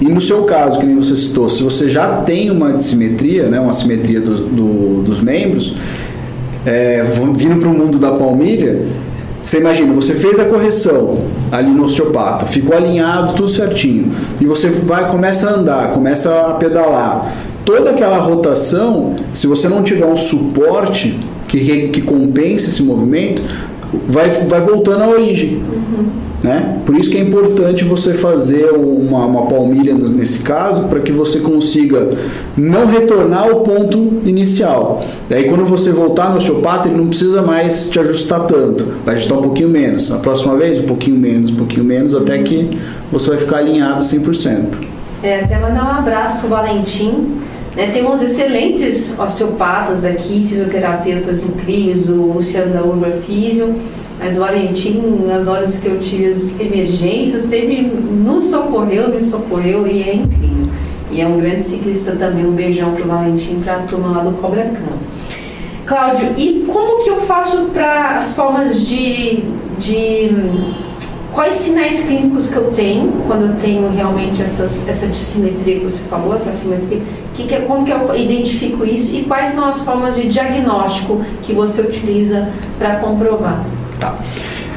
E 0.00 0.06
no 0.06 0.20
seu 0.20 0.42
caso, 0.44 0.78
que 0.78 0.86
nem 0.86 0.96
você 0.96 1.16
citou, 1.16 1.48
se 1.48 1.62
você 1.62 1.88
já 1.88 2.18
tem 2.22 2.50
uma 2.50 2.72
dissimetria, 2.72 3.48
né, 3.48 3.58
uma 3.58 3.72
simetria 3.72 4.20
do, 4.20 4.36
do, 4.36 5.02
dos 5.02 5.20
membros, 5.20 5.76
é, 6.66 7.02
vindo 7.34 7.58
para 7.58 7.68
o 7.68 7.74
mundo 7.74 7.98
da 7.98 8.12
palmilha, 8.12 8.86
você 9.40 9.58
imagina, 9.58 9.92
você 9.92 10.14
fez 10.14 10.38
a 10.38 10.46
correção 10.46 11.18
ali 11.52 11.70
no 11.70 11.84
osteopata, 11.84 12.46
ficou 12.46 12.74
alinhado, 12.74 13.34
tudo 13.34 13.48
certinho, 13.48 14.10
e 14.40 14.46
você 14.46 14.68
vai 14.68 15.06
começa 15.06 15.48
a 15.48 15.54
andar, 15.54 15.90
começa 15.90 16.48
a 16.48 16.54
pedalar. 16.54 17.34
Toda 17.64 17.90
aquela 17.90 18.18
rotação, 18.18 19.16
se 19.32 19.46
você 19.46 19.68
não 19.68 19.82
tiver 19.82 20.06
um 20.06 20.16
suporte 20.16 21.18
que, 21.46 21.88
que 21.88 22.00
compense 22.00 22.70
esse 22.70 22.82
movimento, 22.82 23.42
vai, 24.08 24.30
vai 24.30 24.60
voltando 24.60 25.02
à 25.02 25.08
origem. 25.08 25.56
Uhum. 25.56 26.24
Né? 26.44 26.78
Por 26.84 26.94
isso 26.98 27.08
que 27.08 27.16
é 27.16 27.20
importante 27.20 27.84
você 27.84 28.12
fazer 28.12 28.66
uma, 28.72 29.24
uma 29.24 29.46
palmilha 29.46 29.94
nesse 29.94 30.40
caso, 30.40 30.84
para 30.88 31.00
que 31.00 31.10
você 31.10 31.40
consiga 31.40 32.10
não 32.54 32.86
retornar 32.86 33.44
ao 33.44 33.60
ponto 33.60 34.20
inicial. 34.26 35.02
Aí 35.30 35.44
quando 35.44 35.64
você 35.64 35.90
voltar 35.90 36.28
no 36.28 36.36
osteopata, 36.36 36.86
ele 36.86 36.98
não 36.98 37.08
precisa 37.08 37.40
mais 37.40 37.88
te 37.88 37.98
ajustar 37.98 38.40
tanto, 38.46 38.86
vai 39.06 39.14
ajustar 39.14 39.38
um 39.38 39.40
pouquinho 39.40 39.70
menos. 39.70 40.12
A 40.12 40.18
próxima 40.18 40.54
vez, 40.54 40.78
um 40.78 40.86
pouquinho 40.86 41.16
menos, 41.16 41.50
um 41.50 41.56
pouquinho 41.56 41.84
menos, 41.84 42.14
até 42.14 42.36
que 42.42 42.78
você 43.10 43.30
vai 43.30 43.38
ficar 43.38 43.56
alinhado 43.58 44.02
100%. 44.02 44.86
É, 45.22 45.40
até 45.40 45.58
mandar 45.58 45.86
um 45.86 45.98
abraço 46.00 46.40
pro 46.40 46.50
Valentim. 46.50 47.43
Né, 47.76 47.90
temos 47.92 48.22
excelentes 48.22 49.18
osteopatas 49.18 50.04
aqui, 50.04 50.46
fisioterapeutas 50.48 51.44
incríveis, 51.44 52.08
o 52.08 52.32
Luciano 52.32 52.72
da 52.72 52.82
Urba 52.82 53.10
Físio 53.10 53.74
mas 54.18 54.36
o 54.36 54.40
Valentim, 54.40 55.22
nas 55.26 55.46
horas 55.48 55.78
que 55.78 55.86
eu 55.86 56.00
tive 56.00 56.26
as 56.26 56.58
emergências, 56.58 57.44
sempre 57.44 57.82
nos 57.82 58.44
socorreu, 58.44 59.08
me 59.08 59.20
socorreu 59.20 59.86
e 59.86 60.02
é 60.02 60.14
incrível. 60.14 60.72
E 61.10 61.20
é 61.20 61.26
um 61.26 61.38
grande 61.38 61.62
ciclista 61.62 62.12
também. 62.12 62.46
Um 62.46 62.52
beijão 62.52 62.94
pro 62.94 63.06
Valentim, 63.06 63.60
para 63.62 63.76
a 63.76 63.78
turma 63.80 64.08
lá 64.08 64.24
do 64.24 64.32
Cobra 64.38 64.62
Cam. 64.62 64.98
Cláudio, 65.84 66.32
e 66.38 66.64
como 66.66 67.04
que 67.04 67.10
eu 67.10 67.18
faço 67.22 67.66
para 67.66 68.16
as 68.16 68.34
formas 68.34 68.86
de, 68.86 69.44
de. 69.78 70.30
Quais 71.34 71.56
sinais 71.56 72.00
clínicos 72.04 72.48
que 72.48 72.56
eu 72.56 72.70
tenho 72.70 73.10
quando 73.26 73.46
eu 73.46 73.56
tenho 73.56 73.90
realmente 73.90 74.40
essas, 74.40 74.88
essa 74.88 75.08
dissimetria 75.08 75.80
que 75.80 75.84
você 75.84 76.04
falou, 76.04 76.32
essa 76.32 76.52
simetria? 76.52 77.02
Que 77.34 77.48
que 77.48 77.54
é, 77.56 77.60
como 77.62 77.84
que 77.84 77.90
eu 77.90 78.14
identifico 78.14 78.84
isso 78.84 79.12
e 79.12 79.24
quais 79.24 79.50
são 79.50 79.64
as 79.68 79.80
formas 79.80 80.14
de 80.14 80.28
diagnóstico 80.28 81.20
que 81.42 81.52
você 81.52 81.80
utiliza 81.80 82.50
para 82.78 82.96
comprovar? 82.96 83.66
Tá. 83.98 84.16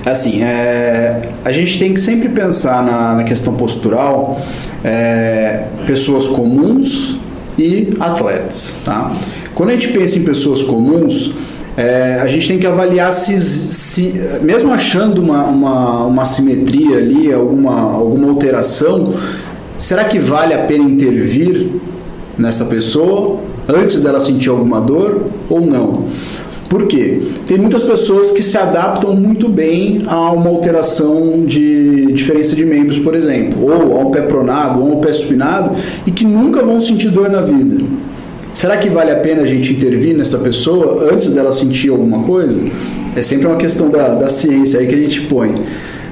Assim, 0.04 0.42
é, 0.42 1.30
a 1.46 1.52
gente 1.52 1.78
tem 1.78 1.94
que 1.94 2.00
sempre 2.00 2.30
pensar 2.30 2.84
na, 2.84 3.14
na 3.14 3.24
questão 3.24 3.54
postural 3.54 4.42
é, 4.84 5.66
pessoas 5.86 6.28
comuns 6.28 7.20
e 7.56 7.90
atletas, 8.00 8.78
tá? 8.84 9.12
Quando 9.54 9.70
a 9.70 9.74
gente 9.74 9.90
pensa 9.90 10.18
em 10.18 10.24
pessoas 10.24 10.64
comuns, 10.64 11.34
é, 11.77 12.17
a 12.19 12.25
gente 12.25 12.48
tem 12.48 12.57
que 12.57 12.65
avaliar 12.65 13.13
se, 13.13 13.39
se 13.39 14.13
mesmo 14.41 14.74
achando 14.74 15.22
uma, 15.22 15.43
uma, 15.46 16.05
uma 16.05 16.25
simetria 16.25 16.98
ali, 16.98 17.31
alguma, 17.31 17.79
alguma 17.79 18.29
alteração, 18.29 19.13
será 19.77 20.05
que 20.05 20.17
vale 20.17 20.55
a 20.55 20.63
pena 20.63 20.84
intervir 20.84 21.69
nessa 22.36 22.65
pessoa 22.65 23.39
antes 23.67 24.00
dela 24.00 24.19
sentir 24.19 24.50
alguma 24.50 24.81
dor 24.81 25.27
ou 25.48 25.62
não? 25.62 26.05
Por 26.67 26.88
quê? 26.88 27.22
Tem 27.48 27.60
muitas 27.60 27.84
pessoas 27.84 28.31
que 28.31 28.41
se 28.41 28.57
adaptam 28.57 29.15
muito 29.15 29.48
bem 29.48 30.01
a 30.07 30.31
uma 30.31 30.50
alteração 30.50 31.46
de 31.46 32.12
diferença 32.12 32.55
de 32.55 32.65
membros, 32.65 32.98
por 32.98 33.13
exemplo, 33.13 33.63
ou 33.63 33.98
a 33.98 34.05
um 34.05 34.12
pé 34.12 34.24
pronado, 34.24 34.81
ou 34.81 34.93
a 34.93 34.96
um 34.96 35.00
pé 35.00 35.13
supinado, 35.13 35.75
e 36.05 36.12
que 36.12 36.25
nunca 36.25 36.62
vão 36.63 36.81
sentir 36.81 37.10
dor 37.10 37.29
na 37.29 37.41
vida. 37.41 37.86
Será 38.58 38.76
que 38.76 38.90
vale 38.90 39.12
a 39.12 39.18
pena 39.18 39.44
a 39.44 39.46
gente 39.46 39.72
intervir 39.72 40.18
nessa 40.18 40.40
pessoa 40.40 41.14
antes 41.14 41.32
dela 41.32 41.52
sentir 41.52 41.92
alguma 41.92 42.24
coisa? 42.24 42.60
É 43.16 43.22
sempre 43.22 43.46
uma 43.46 43.56
questão 43.56 43.88
da, 43.88 44.16
da 44.16 44.32
ciência 44.32 44.80
aí 44.80 44.88
que 44.88 44.96
a 44.96 44.98
gente 44.98 45.22
põe. 45.28 45.64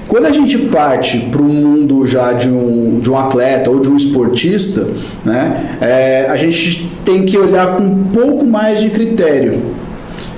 Quando 0.07 0.27
a 0.27 0.31
gente 0.31 0.55
parte 0.55 1.17
para 1.31 1.41
o 1.41 1.45
mundo 1.45 2.05
já 2.05 2.33
de 2.33 2.47
um, 2.47 2.99
de 2.99 3.09
um 3.09 3.17
atleta 3.17 3.71
ou 3.71 3.79
de 3.79 3.89
um 3.89 3.95
esportista, 3.95 4.87
né, 5.25 5.77
é, 5.81 6.27
a 6.29 6.35
gente 6.35 6.87
tem 7.03 7.25
que 7.25 7.35
olhar 7.35 7.77
com 7.77 7.81
um 7.81 8.03
pouco 8.13 8.45
mais 8.45 8.79
de 8.79 8.91
critério. 8.91 9.63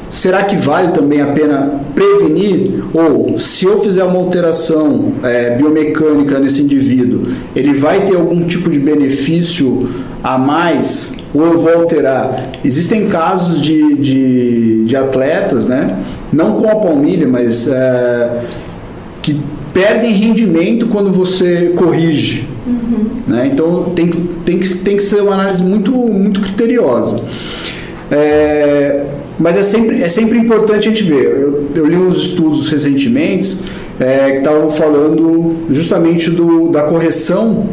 Será 0.09 0.43
que 0.43 0.55
vale 0.55 0.93
também 0.93 1.19
a 1.19 1.33
pena 1.33 1.81
prevenir? 1.93 2.85
Ou 2.93 3.37
se 3.37 3.65
eu 3.65 3.81
fizer 3.81 4.05
uma 4.05 4.17
alteração 4.17 5.11
é, 5.23 5.57
biomecânica 5.57 6.39
nesse 6.39 6.61
indivíduo, 6.61 7.23
ele 7.53 7.73
vai 7.73 8.05
ter 8.05 8.15
algum 8.15 8.47
tipo 8.47 8.69
de 8.69 8.79
benefício 8.79 9.89
a 10.23 10.37
mais? 10.37 11.16
Ou 11.37 11.53
eu 11.53 11.59
vou 11.59 11.73
alterar? 11.73 12.51
Existem 12.63 13.07
casos 13.07 13.61
de, 13.61 13.95
de, 13.95 14.85
de 14.85 14.95
atletas, 14.95 15.67
né? 15.67 15.97
não 16.31 16.53
com 16.53 16.69
a 16.69 16.75
palmilha, 16.75 17.27
mas 17.27 17.67
é, 17.67 18.41
que 19.21 19.39
perdem 19.73 20.11
rendimento 20.11 20.87
quando 20.87 21.11
você 21.11 21.73
corrige. 21.75 22.47
Uhum. 22.65 23.07
Né? 23.27 23.49
Então 23.51 23.91
tem, 23.95 24.07
tem, 24.07 24.59
tem 24.59 24.97
que 24.97 25.03
ser 25.03 25.21
uma 25.21 25.33
análise 25.33 25.63
muito, 25.63 25.91
muito 25.91 26.41
criteriosa. 26.41 27.21
É, 28.09 29.05
mas 29.39 29.55
é 29.57 29.63
sempre, 29.63 30.01
é 30.01 30.09
sempre 30.09 30.37
importante 30.37 30.87
a 30.87 30.91
gente 30.91 31.03
ver. 31.03 31.25
Eu, 31.25 31.69
eu 31.75 31.85
li 31.85 31.95
uns 31.95 32.17
estudos 32.17 32.67
recentemente 32.69 33.59
é, 33.99 34.31
que 34.31 34.37
estavam 34.37 34.69
falando 34.69 35.67
justamente 35.69 36.29
do, 36.29 36.69
da 36.69 36.83
correção 36.83 37.69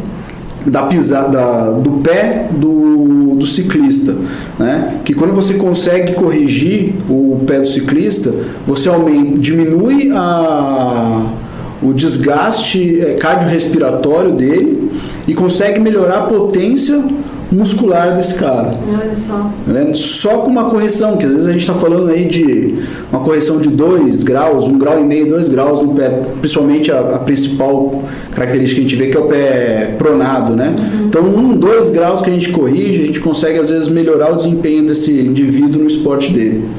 da 0.65 0.83
pisada 0.83 1.71
do 1.73 1.91
pé 2.01 2.49
do, 2.51 3.35
do 3.35 3.45
ciclista, 3.45 4.15
né? 4.57 5.01
Que 5.05 5.13
quando 5.13 5.33
você 5.33 5.55
consegue 5.55 6.13
corrigir 6.13 6.95
o 7.09 7.41
pé 7.45 7.59
do 7.59 7.67
ciclista, 7.67 8.33
você 8.65 8.89
aumenta, 8.89 9.39
diminui 9.39 10.11
a, 10.13 11.31
o 11.81 11.93
desgaste 11.93 13.01
é, 13.01 13.13
cardiorrespiratório 13.13 14.33
dele 14.33 14.91
e 15.27 15.33
consegue 15.33 15.79
melhorar 15.79 16.19
a 16.19 16.23
potência 16.23 17.01
muscular 17.55 18.15
desse 18.15 18.35
cara. 18.35 18.73
Olha 18.87 19.15
só. 19.15 19.51
Né? 19.65 19.91
Só 19.95 20.39
com 20.39 20.49
uma 20.49 20.65
correção, 20.65 21.17
que 21.17 21.25
às 21.25 21.31
vezes 21.31 21.47
a 21.47 21.51
gente 21.51 21.61
está 21.61 21.73
falando 21.73 22.09
aí 22.09 22.25
de 22.25 22.79
uma 23.11 23.21
correção 23.21 23.59
de 23.59 23.69
2 23.69 24.23
graus, 24.23 24.65
1 24.65 24.69
um 24.69 24.77
grau 24.77 24.99
e 24.99 25.03
meio, 25.03 25.27
2 25.27 25.47
graus 25.47 25.81
no 25.81 25.93
pé, 25.93 26.09
principalmente 26.39 26.91
a, 26.91 26.99
a, 26.99 27.19
principal 27.19 28.03
característica 28.31 28.81
que 28.81 28.85
a 28.85 28.89
gente 28.89 28.95
vê 28.95 29.07
que 29.07 29.17
é 29.17 29.19
o 29.19 29.27
pé 29.27 29.95
pronado, 29.97 30.55
né? 30.55 30.75
Uhum. 30.77 31.07
Então, 31.07 31.23
1, 31.23 31.37
um, 31.37 31.57
2 31.57 31.89
graus 31.91 32.21
que 32.21 32.29
a 32.29 32.33
gente 32.33 32.51
corrige, 32.51 33.03
a 33.03 33.05
gente 33.07 33.19
consegue 33.19 33.59
às 33.59 33.69
vezes 33.69 33.87
melhorar 33.87 34.33
o 34.33 34.35
desempenho 34.35 34.85
desse 34.85 35.11
indivíduo 35.21 35.81
no 35.81 35.87
esporte 35.87 36.31
dele. 36.31 36.69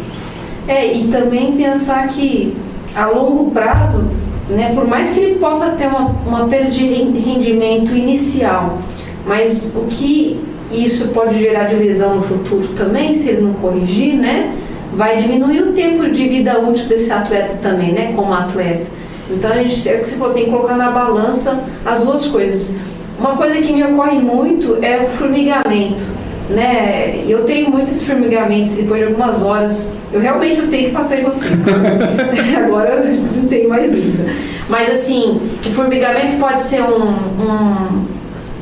É, 0.68 0.96
e 0.96 1.08
também 1.08 1.52
pensar 1.52 2.08
que 2.08 2.56
a 2.94 3.06
longo 3.06 3.50
prazo, 3.50 4.04
né, 4.48 4.72
por 4.74 4.86
mais 4.86 5.10
que 5.10 5.20
ele 5.20 5.34
possa 5.36 5.70
ter 5.70 5.86
uma, 5.86 6.08
uma 6.26 6.46
perda 6.48 6.70
de 6.70 6.84
rendimento 6.84 7.94
inicial, 7.94 8.78
mas 9.26 9.74
o 9.76 9.86
que 9.88 10.40
isso 10.70 11.08
pode 11.08 11.38
gerar 11.38 11.64
de 11.64 11.76
lesão 11.76 12.16
no 12.16 12.22
futuro 12.22 12.68
também, 12.76 13.14
se 13.14 13.28
ele 13.28 13.42
não 13.42 13.54
corrigir, 13.54 14.14
né? 14.14 14.54
Vai 14.94 15.18
diminuir 15.18 15.62
o 15.62 15.72
tempo 15.72 16.08
de 16.08 16.28
vida 16.28 16.58
útil 16.58 16.86
desse 16.86 17.10
atleta 17.10 17.54
também, 17.62 17.92
né? 17.92 18.12
Como 18.14 18.32
atleta. 18.32 18.86
Então, 19.30 19.52
a 19.52 19.56
gente, 19.56 19.88
é 19.88 19.96
o 19.96 20.00
que 20.00 20.08
você 20.08 20.34
tem 20.34 20.44
que 20.44 20.50
colocar 20.50 20.76
na 20.76 20.90
balança 20.90 21.62
as 21.84 22.04
duas 22.04 22.26
coisas. 22.28 22.76
Uma 23.18 23.36
coisa 23.36 23.60
que 23.60 23.72
me 23.72 23.82
ocorre 23.82 24.18
muito 24.18 24.78
é 24.82 25.02
o 25.02 25.06
formigamento, 25.06 26.04
né? 26.50 27.24
Eu 27.26 27.44
tenho 27.44 27.70
muitos 27.70 28.02
formigamentos 28.02 28.72
depois 28.72 29.00
de 29.00 29.06
algumas 29.06 29.42
horas. 29.42 29.92
Eu 30.12 30.20
realmente 30.20 30.60
eu 30.60 30.68
tenho 30.68 30.88
que 30.88 30.94
passar 30.94 31.18
em 31.18 31.24
você. 31.24 31.46
Agora 32.56 32.94
eu 32.94 33.14
não 33.36 33.48
tenho 33.48 33.68
mais 33.68 33.90
dúvida. 33.90 34.24
Mas 34.68 34.90
assim, 34.90 35.40
o 35.64 35.70
formigamento 35.70 36.36
pode 36.38 36.60
ser 36.62 36.82
um, 36.82 37.08
um 37.08 38.15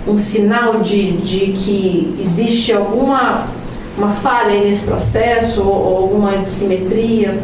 um 0.06 0.18
sinal 0.18 0.80
de, 0.80 1.12
de 1.18 1.52
que 1.52 2.14
existe 2.20 2.72
alguma 2.72 3.48
uma 3.96 4.10
falha 4.10 4.60
nesse 4.60 4.84
processo 4.84 5.62
ou, 5.62 5.68
ou 5.68 5.96
alguma 5.98 6.38
dissimetria? 6.38 7.38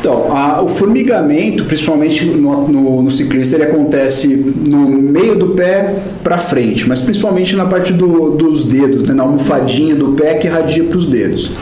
Então, 0.00 0.36
a, 0.36 0.60
o 0.60 0.66
formigamento, 0.66 1.64
principalmente 1.64 2.24
no, 2.24 2.66
no, 2.66 3.02
no, 3.02 3.10
ciclista, 3.10 3.54
ele 3.54 3.66
acontece 3.66 4.26
no 4.26 4.88
meio 4.88 5.38
do 5.38 5.50
pé 5.50 5.94
para 6.24 6.38
frente, 6.38 6.88
mas 6.88 7.00
principalmente 7.00 7.54
na 7.54 7.66
parte 7.66 7.92
do, 7.92 8.30
dos 8.30 8.64
dedos, 8.64 9.04
né, 9.04 9.14
na 9.14 9.22
almofadinha 9.22 9.94
do 9.94 10.14
pé 10.14 10.34
que 10.34 10.48
irradia 10.48 10.82
para 10.82 10.98
os 10.98 11.06
dedos. 11.06 11.52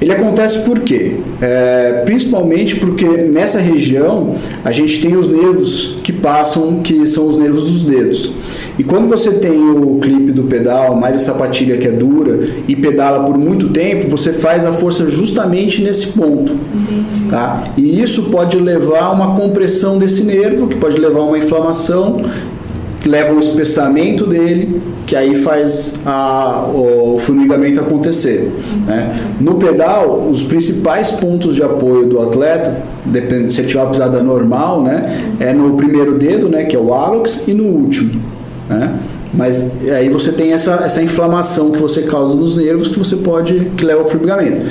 Ele 0.00 0.12
acontece 0.12 0.60
por 0.60 0.80
quê? 0.80 1.16
É, 1.42 2.02
principalmente 2.06 2.76
porque 2.76 3.04
nessa 3.04 3.60
região 3.60 4.34
a 4.64 4.72
gente 4.72 5.00
tem 5.02 5.14
os 5.14 5.28
nervos 5.28 5.98
que 6.02 6.12
passam, 6.12 6.80
que 6.82 7.06
são 7.06 7.26
os 7.28 7.36
nervos 7.36 7.64
dos 7.64 7.84
dedos. 7.84 8.32
E 8.78 8.82
quando 8.82 9.08
você 9.08 9.32
tem 9.32 9.60
o 9.70 9.98
clipe 10.00 10.32
do 10.32 10.44
pedal, 10.44 10.96
mais 10.96 11.16
a 11.16 11.18
sapatilha 11.18 11.76
que 11.76 11.86
é 11.86 11.90
dura, 11.90 12.48
e 12.66 12.74
pedala 12.74 13.24
por 13.24 13.36
muito 13.36 13.68
tempo, 13.68 14.08
você 14.08 14.32
faz 14.32 14.64
a 14.64 14.72
força 14.72 15.06
justamente 15.06 15.82
nesse 15.82 16.06
ponto. 16.08 16.54
Tá? 17.28 17.72
E 17.76 18.00
isso 18.00 18.24
pode 18.24 18.58
levar 18.58 19.02
a 19.02 19.10
uma 19.10 19.36
compressão 19.36 19.98
desse 19.98 20.24
nervo, 20.24 20.66
que 20.66 20.76
pode 20.76 20.98
levar 20.98 21.20
a 21.20 21.24
uma 21.24 21.38
inflamação 21.38 22.22
leva 23.06 23.32
ao 23.32 23.38
espessamento 23.38 24.26
dele, 24.26 24.80
que 25.06 25.16
aí 25.16 25.34
faz 25.36 25.94
a, 26.04 26.66
o 26.72 27.18
formigamento 27.18 27.80
acontecer. 27.80 28.52
Né? 28.86 29.34
No 29.40 29.54
pedal, 29.54 30.28
os 30.28 30.42
principais 30.42 31.10
pontos 31.10 31.56
de 31.56 31.62
apoio 31.62 32.06
do 32.06 32.20
atleta, 32.20 32.82
depende 33.04 33.54
se 33.54 33.62
tiver 33.62 33.80
uma 33.80 33.90
pisada 33.90 34.22
normal, 34.22 34.82
né, 34.82 35.34
é 35.40 35.52
no 35.52 35.74
primeiro 35.74 36.18
dedo, 36.18 36.48
né, 36.48 36.64
que 36.64 36.76
é 36.76 36.78
o 36.78 36.92
hálux, 36.92 37.42
e 37.46 37.54
no 37.54 37.64
último. 37.64 38.20
Né? 38.68 38.98
Mas 39.32 39.70
aí 39.96 40.08
você 40.08 40.32
tem 40.32 40.52
essa, 40.52 40.80
essa 40.84 41.02
inflamação 41.02 41.70
que 41.70 41.78
você 41.78 42.02
causa 42.02 42.34
nos 42.34 42.56
nervos 42.56 42.88
que 42.88 42.98
você 42.98 43.16
pode 43.16 43.70
que 43.76 43.84
leva 43.84 44.02
ao 44.02 44.08
formigamento. 44.08 44.66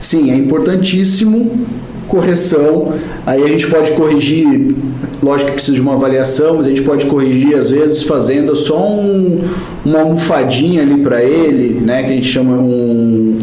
Sim, 0.00 0.30
é 0.30 0.34
importantíssimo 0.34 1.66
correção. 2.12 2.92
Aí 3.24 3.42
a 3.42 3.46
gente 3.46 3.66
pode 3.68 3.92
corrigir, 3.92 4.76
lógico 5.22 5.48
que 5.48 5.54
precisa 5.54 5.74
de 5.74 5.80
uma 5.80 5.94
avaliação, 5.94 6.56
mas 6.56 6.66
a 6.66 6.68
gente 6.68 6.82
pode 6.82 7.06
corrigir 7.06 7.56
às 7.56 7.70
vezes 7.70 8.02
fazendo 8.02 8.54
só 8.54 8.86
um, 8.86 9.40
uma 9.82 10.00
almofadinha 10.00 10.82
ali 10.82 10.98
para 10.98 11.24
ele, 11.24 11.80
né, 11.80 12.02
que 12.02 12.10
a 12.10 12.14
gente 12.14 12.28
chama 12.28 12.52
um 12.52 13.40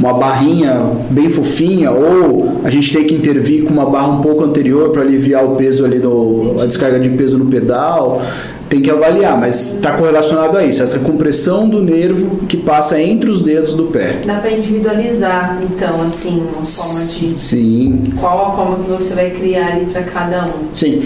uma 0.00 0.14
barrinha 0.14 0.90
bem 1.10 1.28
fofinha 1.28 1.92
ou 1.92 2.60
a 2.64 2.70
gente 2.70 2.92
tem 2.92 3.04
que 3.04 3.14
intervir 3.14 3.62
com 3.62 3.72
uma 3.72 3.88
barra 3.88 4.08
um 4.08 4.20
pouco 4.20 4.42
anterior 4.42 4.90
para 4.90 5.02
aliviar 5.02 5.44
o 5.44 5.54
peso 5.54 5.84
ali 5.84 6.00
do 6.00 6.56
a 6.60 6.66
descarga 6.66 6.98
de 6.98 7.10
peso 7.10 7.38
no 7.38 7.46
pedal 7.46 8.20
tem 8.72 8.80
que 8.80 8.90
avaliar, 8.90 9.38
mas 9.38 9.74
está 9.74 9.92
correlacionado 9.92 10.56
a 10.56 10.64
isso, 10.64 10.82
essa 10.82 10.98
compressão 10.98 11.68
do 11.68 11.82
nervo 11.82 12.46
que 12.46 12.56
passa 12.56 12.98
entre 12.98 13.28
os 13.28 13.42
dedos 13.42 13.74
do 13.74 13.88
pé. 13.88 14.22
Dá 14.24 14.36
para 14.36 14.50
individualizar, 14.50 15.58
então, 15.62 16.00
assim, 16.00 16.42
uma 16.56 16.64
forma 16.64 17.00
de. 17.04 17.38
Sim. 17.38 18.14
Qual 18.18 18.46
a 18.46 18.56
forma 18.56 18.82
que 18.82 18.90
você 18.90 19.14
vai 19.14 19.30
criar 19.30 19.72
ali 19.72 19.86
para 19.92 20.04
cada 20.04 20.46
um? 20.46 20.74
Sim. 20.74 21.02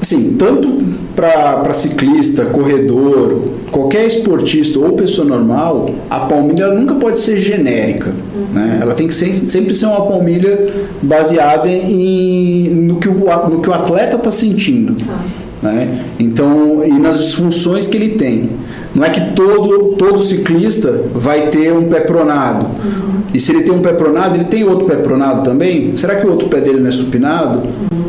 Assim, 0.00 0.36
tanto 0.38 0.82
para 1.14 1.70
ciclista, 1.74 2.46
corredor, 2.46 3.42
qualquer 3.70 4.06
esportista 4.06 4.78
ou 4.78 4.92
pessoa 4.94 5.28
normal, 5.28 5.90
a 6.08 6.20
palmilha 6.20 6.68
nunca 6.68 6.94
pode 6.94 7.20
ser 7.20 7.42
genérica. 7.42 8.10
Uhum. 8.34 8.54
Né? 8.54 8.78
Ela 8.80 8.94
tem 8.94 9.06
que 9.06 9.14
ser, 9.14 9.34
sempre 9.34 9.74
ser 9.74 9.84
uma 9.84 10.06
palmilha 10.06 10.66
baseada 11.02 11.68
em, 11.68 12.70
no, 12.70 12.96
que 12.96 13.08
o, 13.08 13.26
no 13.50 13.60
que 13.60 13.68
o 13.68 13.74
atleta 13.74 14.16
está 14.16 14.32
sentindo. 14.32 14.94
Tá. 15.04 15.20
Né? 15.62 16.04
Então, 16.18 16.82
e 16.84 16.92
nas 16.98 17.18
disfunções 17.18 17.86
que 17.86 17.96
ele 17.96 18.10
tem. 18.10 18.50
Não 18.94 19.04
é 19.04 19.10
que 19.10 19.32
todo, 19.32 19.94
todo 19.96 20.18
ciclista 20.18 21.04
vai 21.14 21.48
ter 21.48 21.72
um 21.72 21.84
pé 21.84 22.00
pronado. 22.00 22.66
Uhum. 22.66 23.22
E 23.32 23.38
se 23.38 23.52
ele 23.52 23.62
tem 23.62 23.72
um 23.72 23.80
pé 23.80 23.92
pronado, 23.92 24.36
ele 24.36 24.44
tem 24.46 24.64
outro 24.64 24.86
pé 24.86 24.96
pronado 24.96 25.42
também? 25.42 25.96
Será 25.96 26.16
que 26.16 26.26
o 26.26 26.30
outro 26.30 26.48
pé 26.48 26.60
dele 26.60 26.80
não 26.80 26.88
é 26.88 26.92
supinado? 26.92 27.60
Uhum. 27.60 28.02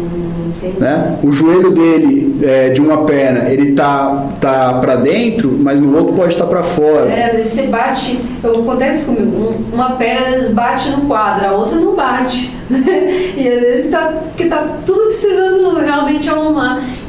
Né? 0.80 1.18
O 1.22 1.32
joelho 1.32 1.72
dele 1.72 2.40
é, 2.42 2.70
de 2.70 2.82
uma 2.82 3.04
perna 3.04 3.50
ele 3.50 3.74
tá 3.74 4.30
tá 4.40 4.74
para 4.76 4.96
dentro, 4.96 5.56
mas 5.60 5.80
no 5.80 5.96
outro 5.98 6.14
pode 6.14 6.34
estar 6.34 6.46
tá 6.46 6.50
para 6.50 6.64
fora. 6.64 7.10
É, 7.10 7.26
às 7.26 7.36
vezes 7.38 7.52
você 7.54 7.64
bate, 7.64 8.20
acontece 8.44 9.06
comigo, 9.06 9.56
uma 9.72 9.92
perna 9.92 10.28
às 10.28 10.34
vezes 10.36 10.54
bate 10.54 10.90
no 10.90 11.02
quadro, 11.02 11.46
a 11.48 11.52
outra 11.52 11.78
não 11.78 11.96
bate. 11.96 12.52
e 12.72 13.48
às 13.48 13.62
vezes 13.62 13.92
tá, 13.92 14.14
que 14.36 14.46
tá 14.46 14.78
tudo 14.86 15.08
precisando 15.08 15.78
realmente 15.80 16.30
arrumar. 16.30 16.43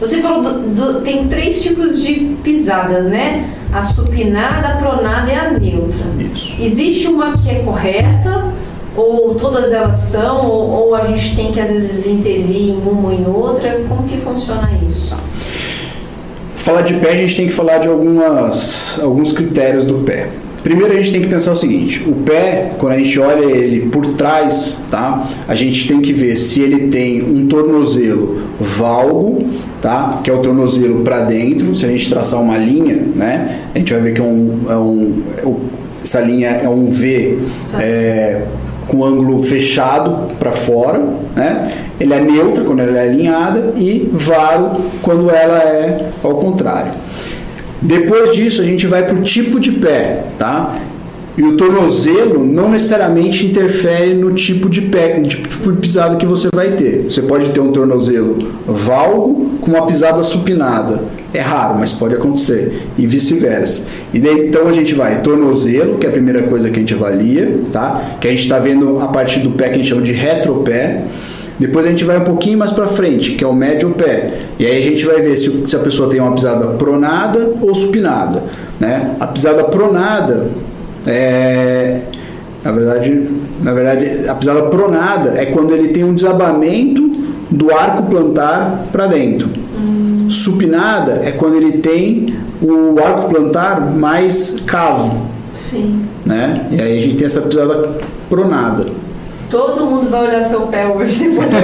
Você 0.04 0.20
falou 0.20 0.42
do, 0.42 0.60
do, 0.74 1.00
tem 1.00 1.28
três 1.28 1.62
tipos 1.62 2.02
de 2.02 2.36
pisadas, 2.44 3.06
né? 3.06 3.48
A 3.72 3.82
supinada, 3.82 4.68
a 4.68 4.76
pronada 4.76 5.32
e 5.32 5.34
a 5.34 5.50
neutra. 5.50 6.04
Isso. 6.34 6.54
Existe 6.60 7.08
uma 7.08 7.38
que 7.38 7.48
é 7.48 7.60
correta 7.60 8.52
ou 8.94 9.34
todas 9.34 9.72
elas 9.72 9.96
são, 9.96 10.46
ou, 10.46 10.70
ou, 10.70 10.94
a 10.94 11.06
gente 11.06 11.34
tem 11.34 11.50
que 11.50 11.58
às 11.58 11.70
vezes 11.70 12.06
intervir 12.06 12.70
em 12.70 12.76
uma 12.76 13.08
ou 13.08 13.12
em 13.14 13.26
outra? 13.26 13.80
Como 13.88 14.06
que 14.06 14.18
funciona 14.18 14.70
isso? 14.86 15.16
Falar 16.56 16.82
de 16.82 16.94
pé, 16.94 17.12
a 17.12 17.16
gente 17.16 17.36
tem 17.36 17.46
que 17.46 17.52
falar 17.54 17.78
de 17.78 17.88
algumas, 17.88 19.00
alguns 19.02 19.32
critérios 19.32 19.86
do 19.86 19.94
pé. 20.04 20.28
Primeiro 20.64 20.94
a 20.94 20.96
gente 20.96 21.12
tem 21.12 21.20
que 21.20 21.28
pensar 21.28 21.52
o 21.52 21.56
seguinte, 21.56 22.02
o 22.08 22.12
pé, 22.12 22.70
quando 22.78 22.94
a 22.94 22.98
gente 22.98 23.20
olha 23.20 23.44
ele 23.44 23.90
por 23.90 24.14
trás, 24.14 24.80
tá? 24.90 25.28
A 25.46 25.54
gente 25.54 25.86
tem 25.86 26.00
que 26.00 26.12
ver 26.12 26.34
se 26.36 26.62
ele 26.62 26.88
tem 26.88 27.22
um 27.22 27.46
tornozelo 27.46 28.40
valgo, 28.58 29.46
tá? 29.82 30.20
Que 30.24 30.30
é 30.30 30.32
o 30.32 30.38
tornozelo 30.38 31.02
para 31.02 31.20
dentro. 31.20 31.76
Se 31.76 31.84
a 31.84 31.88
gente 31.88 32.08
traçar 32.08 32.40
uma 32.40 32.56
linha, 32.56 32.96
né? 33.14 33.60
A 33.74 33.78
gente 33.78 33.92
vai 33.92 34.02
ver 34.02 34.14
que 34.14 34.22
é 34.22 34.24
um, 34.24 34.60
é 34.70 34.76
um 34.76 35.22
essa 36.02 36.20
linha 36.20 36.48
é 36.48 36.68
um 36.68 36.86
V 36.86 37.38
tá. 37.70 37.82
é, 37.82 38.46
com 38.86 39.04
ângulo 39.04 39.42
fechado 39.42 40.34
para 40.38 40.52
fora, 40.52 40.98
né? 41.34 41.72
Ele 42.00 42.12
é 42.12 42.20
neutra 42.20 42.64
quando 42.64 42.80
ela 42.80 42.98
é 42.98 43.08
alinhada 43.08 43.74
e 43.76 44.08
varo 44.12 44.82
quando 45.02 45.30
ela 45.30 45.58
é 45.58 46.10
ao 46.22 46.36
contrário. 46.36 46.92
Depois 47.84 48.32
disso 48.32 48.62
a 48.62 48.64
gente 48.64 48.86
vai 48.86 49.04
para 49.04 49.14
o 49.14 49.22
tipo 49.22 49.60
de 49.60 49.72
pé, 49.72 50.24
tá? 50.38 50.78
E 51.36 51.42
o 51.42 51.56
tornozelo 51.56 52.44
não 52.44 52.70
necessariamente 52.70 53.44
interfere 53.44 54.14
no 54.14 54.32
tipo 54.32 54.68
de 54.68 54.82
pé, 54.82 55.18
no 55.18 55.26
tipo 55.26 55.72
de 55.72 55.78
pisada 55.78 56.16
que 56.16 56.24
você 56.24 56.48
vai 56.54 56.72
ter. 56.72 57.06
Você 57.10 57.22
pode 57.22 57.48
ter 57.50 57.58
um 57.60 57.72
tornozelo 57.72 58.52
valgo 58.66 59.58
com 59.60 59.72
uma 59.72 59.84
pisada 59.84 60.22
supinada. 60.22 61.02
É 61.32 61.40
raro, 61.40 61.76
mas 61.76 61.90
pode 61.90 62.14
acontecer. 62.14 62.86
E 62.96 63.04
vice-versa. 63.04 63.84
E 64.12 64.20
daí, 64.20 64.46
então 64.46 64.68
a 64.68 64.72
gente 64.72 64.94
vai 64.94 65.22
tornozelo, 65.22 65.98
que 65.98 66.06
é 66.06 66.08
a 66.08 66.12
primeira 66.12 66.44
coisa 66.44 66.70
que 66.70 66.76
a 66.76 66.78
gente 66.78 66.94
avalia, 66.94 67.62
tá? 67.72 68.16
Que 68.20 68.28
a 68.28 68.30
gente 68.30 68.42
está 68.42 68.60
vendo 68.60 69.00
a 69.00 69.08
partir 69.08 69.40
do 69.40 69.50
pé 69.50 69.70
que 69.70 69.74
a 69.74 69.78
gente 69.78 69.88
chama 69.88 70.02
de 70.02 70.12
retropé. 70.12 71.02
Depois 71.58 71.86
a 71.86 71.90
gente 71.90 72.04
vai 72.04 72.18
um 72.18 72.24
pouquinho 72.24 72.58
mais 72.58 72.72
para 72.72 72.88
frente, 72.88 73.32
que 73.32 73.44
é 73.44 73.46
o 73.46 73.52
médio 73.52 73.90
pé. 73.90 74.40
E 74.58 74.66
aí 74.66 74.78
a 74.78 74.82
gente 74.82 75.04
vai 75.04 75.22
ver 75.22 75.36
se, 75.36 75.66
se 75.66 75.76
a 75.76 75.78
pessoa 75.78 76.10
tem 76.10 76.20
uma 76.20 76.32
pisada 76.32 76.66
pronada 76.68 77.52
ou 77.60 77.74
supinada. 77.74 78.42
Né? 78.80 79.14
A 79.20 79.26
pisada 79.28 79.64
pronada 79.64 80.50
é, 81.06 82.00
na 82.64 82.72
verdade, 82.72 83.28
na 83.62 83.72
verdade, 83.72 84.28
a 84.28 84.34
pisada 84.34 84.62
pronada 84.62 85.34
é 85.36 85.46
quando 85.46 85.72
ele 85.72 85.88
tem 85.88 86.02
um 86.02 86.14
desabamento 86.14 87.02
do 87.50 87.72
arco 87.72 88.04
plantar 88.04 88.86
para 88.90 89.06
dentro. 89.06 89.48
Hum. 89.78 90.30
Supinada 90.30 91.20
é 91.22 91.30
quando 91.32 91.56
ele 91.56 91.78
tem 91.78 92.34
o 92.62 92.98
arco 92.98 93.28
plantar 93.28 93.80
mais 93.94 94.58
cavo. 94.66 95.26
Sim. 95.52 96.06
Né? 96.24 96.66
E 96.70 96.80
aí 96.80 96.98
a 96.98 97.00
gente 97.02 97.16
tem 97.16 97.26
essa 97.26 97.42
pisada 97.42 97.90
pronada. 98.28 98.86
Todo 99.50 99.86
mundo 99.86 100.10
vai 100.10 100.26
olhar 100.26 100.42
seu 100.42 100.62
pé 100.62 100.86
hoje 100.86 101.28
depois 101.28 101.48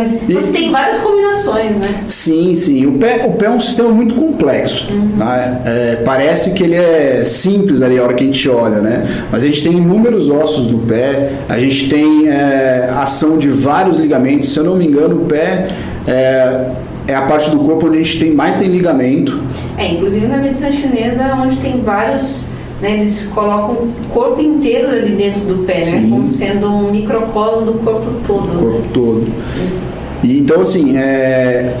desse 0.00 0.24
Você 0.32 0.52
tem 0.52 0.70
várias 0.70 0.98
combinações, 0.98 1.76
né? 1.76 2.04
Sim, 2.08 2.54
sim. 2.54 2.86
O 2.86 2.92
pé, 2.92 3.24
o 3.26 3.32
pé 3.32 3.46
é 3.46 3.50
um 3.50 3.60
sistema 3.60 3.90
muito 3.90 4.14
complexo. 4.14 4.92
Uhum. 4.92 5.16
Né? 5.16 5.62
É, 5.64 5.96
parece 6.04 6.52
que 6.52 6.64
ele 6.64 6.76
é 6.76 7.24
simples 7.24 7.82
ali 7.82 7.98
a 7.98 8.02
hora 8.02 8.14
que 8.14 8.24
a 8.24 8.26
gente 8.26 8.48
olha, 8.48 8.80
né? 8.80 9.26
Mas 9.30 9.42
a 9.42 9.46
gente 9.46 9.62
tem 9.62 9.72
inúmeros 9.72 10.30
ossos 10.30 10.70
no 10.70 10.78
pé, 10.80 11.32
a 11.48 11.58
gente 11.58 11.88
tem 11.88 12.28
é, 12.28 12.90
ação 12.96 13.38
de 13.38 13.48
vários 13.48 13.96
ligamentos. 13.96 14.52
Se 14.52 14.58
eu 14.58 14.64
não 14.64 14.76
me 14.76 14.86
engano, 14.86 15.22
o 15.22 15.24
pé 15.26 15.68
é, 16.06 16.70
é 17.06 17.14
a 17.14 17.22
parte 17.22 17.50
do 17.50 17.58
corpo 17.58 17.86
onde 17.86 17.98
a 17.98 18.02
gente 18.02 18.18
tem 18.20 18.32
mais 18.32 18.56
tem 18.56 18.68
ligamento. 18.68 19.42
É, 19.76 19.92
inclusive 19.92 20.26
na 20.26 20.36
medicina 20.36 20.72
chinesa, 20.72 21.34
onde 21.34 21.56
tem 21.56 21.80
vários 21.80 22.46
né, 22.80 23.00
eles 23.00 23.26
colocam 23.26 23.84
o 23.84 24.08
corpo 24.08 24.40
inteiro 24.40 24.88
ali 24.88 25.14
dentro 25.14 25.40
do 25.42 25.64
pé, 25.64 25.84
né, 25.84 26.06
como 26.08 26.26
sendo 26.26 26.66
um 26.66 26.90
microcolo 26.90 27.64
do 27.64 27.78
corpo 27.78 28.10
todo. 28.26 28.44
O 28.44 28.58
corpo 28.58 28.78
né? 28.78 28.90
todo. 28.92 29.26
E, 30.22 30.38
então, 30.38 30.60
assim, 30.60 30.96
é, 30.96 31.76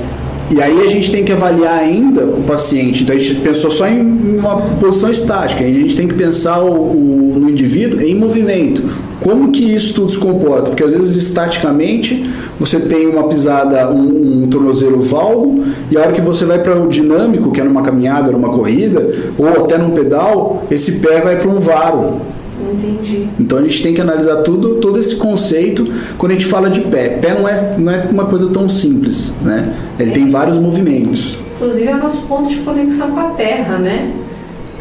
e 0.50 0.60
aí 0.60 0.80
a 0.84 0.88
gente 0.88 1.12
tem 1.12 1.24
que 1.24 1.32
avaliar 1.32 1.78
ainda 1.78 2.24
o 2.24 2.42
paciente. 2.42 3.04
Então 3.04 3.14
a 3.14 3.18
gente 3.18 3.36
pensou 3.36 3.70
só 3.70 3.86
em 3.86 4.00
uma 4.00 4.60
posição 4.80 5.08
estática. 5.08 5.64
A 5.64 5.72
gente 5.72 5.94
tem 5.94 6.08
que 6.08 6.14
pensar 6.14 6.60
o, 6.60 6.72
o, 6.72 7.38
no 7.38 7.48
indivíduo 7.48 8.00
em 8.00 8.16
movimento. 8.16 8.82
Como 9.20 9.52
que 9.52 9.62
isso 9.62 9.94
tudo 9.94 10.10
se 10.10 10.18
comporta? 10.18 10.70
Porque 10.70 10.82
às 10.82 10.92
vezes 10.92 11.16
estaticamente 11.16 12.28
você 12.58 12.80
tem 12.80 13.06
uma 13.06 13.28
pisada, 13.28 13.90
um, 13.90 14.42
um 14.42 14.48
tornozelo 14.48 15.00
valgo, 15.00 15.62
e 15.88 15.96
a 15.96 16.00
hora 16.00 16.12
que 16.12 16.20
você 16.20 16.44
vai 16.44 16.58
para 16.58 16.82
o 16.82 16.88
dinâmico, 16.88 17.52
que 17.52 17.60
é 17.60 17.64
numa 17.64 17.82
caminhada, 17.82 18.32
numa 18.32 18.48
corrida, 18.48 19.08
ou 19.38 19.48
até 19.48 19.78
num 19.78 19.90
pedal, 19.90 20.64
esse 20.70 20.92
pé 20.92 21.20
vai 21.20 21.36
para 21.36 21.48
um 21.48 21.60
varo. 21.60 22.20
Entendi. 22.72 23.28
Então 23.38 23.58
a 23.58 23.62
gente 23.62 23.82
tem 23.82 23.94
que 23.94 24.00
analisar 24.00 24.36
tudo, 24.42 24.76
todo 24.76 24.98
esse 24.98 25.16
conceito 25.16 25.92
quando 26.18 26.32
a 26.32 26.34
gente 26.34 26.46
fala 26.46 26.70
de 26.70 26.80
pé. 26.82 27.08
Pé 27.08 27.34
não 27.34 27.48
é, 27.48 27.76
não 27.78 27.92
é 27.92 28.08
uma 28.10 28.26
coisa 28.26 28.48
tão 28.48 28.68
simples, 28.68 29.34
né? 29.42 29.74
Ele 29.98 30.10
é. 30.10 30.12
tem 30.12 30.28
vários 30.28 30.58
movimentos. 30.58 31.36
Inclusive 31.56 31.86
é 31.86 31.94
o 31.94 31.98
nosso 31.98 32.22
ponto 32.22 32.48
de 32.48 32.56
conexão 32.56 33.10
com 33.10 33.20
a 33.20 33.30
terra, 33.30 33.78
né? 33.78 34.12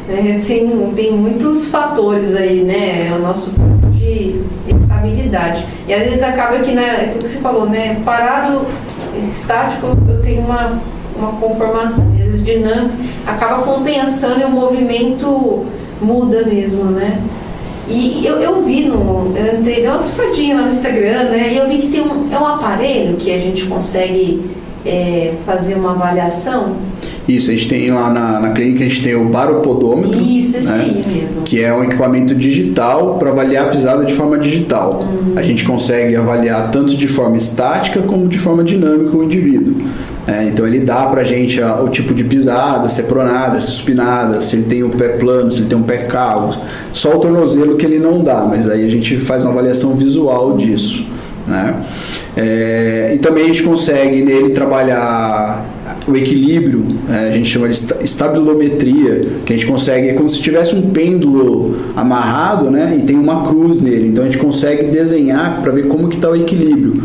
É, 0.10 0.40
tem, 0.46 0.92
tem 0.96 1.12
muitos 1.12 1.68
fatores 1.68 2.36
aí, 2.36 2.64
né? 2.64 3.10
É 3.10 3.16
o 3.16 3.22
nosso 3.22 3.52
ponto 3.52 3.88
de 3.92 4.42
estabilidade. 4.68 5.66
E 5.88 5.94
às 5.94 6.04
vezes 6.04 6.24
acaba 6.24 6.60
que, 6.60 6.72
né, 6.72 7.14
o 7.16 7.20
que 7.20 7.28
você 7.28 7.38
falou, 7.40 7.70
né? 7.70 8.02
Parado, 8.04 8.66
estático, 9.30 9.88
eu 10.08 10.22
tenho 10.22 10.42
uma, 10.42 10.82
uma 11.16 11.34
conformação, 11.34 12.06
às 12.12 12.18
vezes 12.18 12.46
dinâmica, 12.46 12.96
acaba 13.26 13.62
compensando 13.62 14.42
e 14.42 14.46
o 14.46 14.50
movimento 14.50 15.66
muda 16.02 16.44
mesmo, 16.44 16.86
né? 16.86 17.22
E 17.90 18.26
eu, 18.26 18.38
eu 18.38 18.62
vi 18.64 18.86
no. 18.86 19.34
Eu 19.36 19.60
entrei, 19.60 19.78
dei 19.78 19.88
uma 19.88 20.04
fuçadinha 20.04 20.56
lá 20.56 20.62
no 20.64 20.70
Instagram, 20.70 21.24
né? 21.26 21.54
E 21.54 21.58
eu 21.58 21.68
vi 21.68 21.80
que 21.80 21.88
tem 21.88 22.02
um, 22.02 22.32
é 22.32 22.40
um 22.40 22.46
aparelho 22.46 23.18
que 23.18 23.32
a 23.32 23.38
gente 23.40 23.66
consegue 23.66 24.42
é, 24.86 25.34
fazer 25.46 25.76
uma 25.76 25.92
avaliação. 25.92 26.76
Isso, 27.28 27.50
a 27.50 27.54
gente 27.54 27.68
tem 27.68 27.92
lá 27.92 28.12
na, 28.12 28.40
na 28.40 28.52
clínica, 28.52 28.84
a 28.84 28.88
gente 28.88 29.04
tem 29.04 29.16
o 29.16 29.26
baropodômetro. 29.26 30.20
Isso, 30.22 30.58
esse 30.58 30.68
né? 30.68 30.80
aí 30.80 31.06
mesmo. 31.08 31.42
Que 31.44 31.62
é 31.64 31.74
um 31.74 31.84
equipamento 31.84 32.34
digital 32.36 33.16
para 33.18 33.30
avaliar 33.30 33.66
a 33.66 33.70
pisada 33.70 34.06
de 34.06 34.14
forma 34.14 34.38
digital. 34.38 35.02
Uhum. 35.02 35.34
A 35.36 35.42
gente 35.42 35.64
consegue 35.64 36.16
avaliar 36.16 36.72
tanto 36.72 36.96
de 36.96 37.08
forma 37.08 37.38
estática 37.38 38.02
como 38.02 38.28
de 38.28 38.38
forma 38.38 38.64
dinâmica 38.64 39.16
o 39.16 39.24
indivíduo. 39.24 39.76
É, 40.28 40.44
então 40.46 40.68
ele 40.68 40.80
dá 40.80 41.08
pra 41.08 41.24
gente 41.24 41.62
a, 41.62 41.82
o 41.82 41.90
tipo 41.90 42.14
de 42.14 42.24
pisada, 42.24 42.88
se 42.88 43.02
é 43.02 43.04
pronada, 43.04 43.60
se 43.60 43.68
é 43.68 43.72
supinada, 43.72 44.42
se 44.42 44.56
ele 44.56 44.66
tem 44.66 44.84
o 44.84 44.90
pé 44.90 45.10
plano, 45.10 45.52
se 45.52 45.60
ele 45.60 45.70
tem 45.70 45.78
um 45.78 45.84
pé 45.84 46.00
cavo. 46.00 46.60
Só 46.94 47.16
o 47.16 47.20
tornozelo 47.20 47.78
que 47.78 47.86
ele 47.86 48.00
não 48.00 48.24
dá, 48.24 48.42
mas 48.42 48.70
aí 48.70 48.86
a 48.86 48.90
gente 48.90 49.18
faz 49.18 49.44
uma 49.44 49.52
avaliação 49.52 49.96
visual 49.96 50.56
disso. 50.56 51.06
Né? 51.48 51.84
É, 52.38 53.12
e 53.16 53.18
também 53.18 53.46
a 53.46 53.48
gente 53.48 53.64
consegue 53.64 54.22
nele 54.22 54.50
trabalhar 54.50 55.66
o 56.08 56.16
equilíbrio, 56.16 56.86
é, 57.10 57.30
a 57.30 57.32
gente 57.32 57.50
chama 57.50 57.68
de 57.68 57.82
estabilometria, 58.02 59.28
que 59.46 59.54
a 59.54 59.56
gente 59.56 59.66
consegue, 59.66 60.10
é 60.10 60.14
como 60.14 60.30
se 60.30 60.42
tivesse 60.42 60.76
um 60.76 60.92
pêndulo 60.92 61.76
amarrado 61.96 62.70
né, 62.70 62.98
e 63.00 63.04
tem 63.04 63.18
uma 63.18 63.44
cruz 63.44 63.82
nele, 63.82 64.10
então 64.10 64.24
a 64.24 64.28
gente 64.28 64.38
consegue 64.38 64.86
desenhar 64.86 65.62
para 65.62 65.72
ver 65.72 65.88
como 65.88 66.08
que 66.08 66.16
está 66.16 66.30
o 66.30 66.36
equilíbrio 66.36 67.04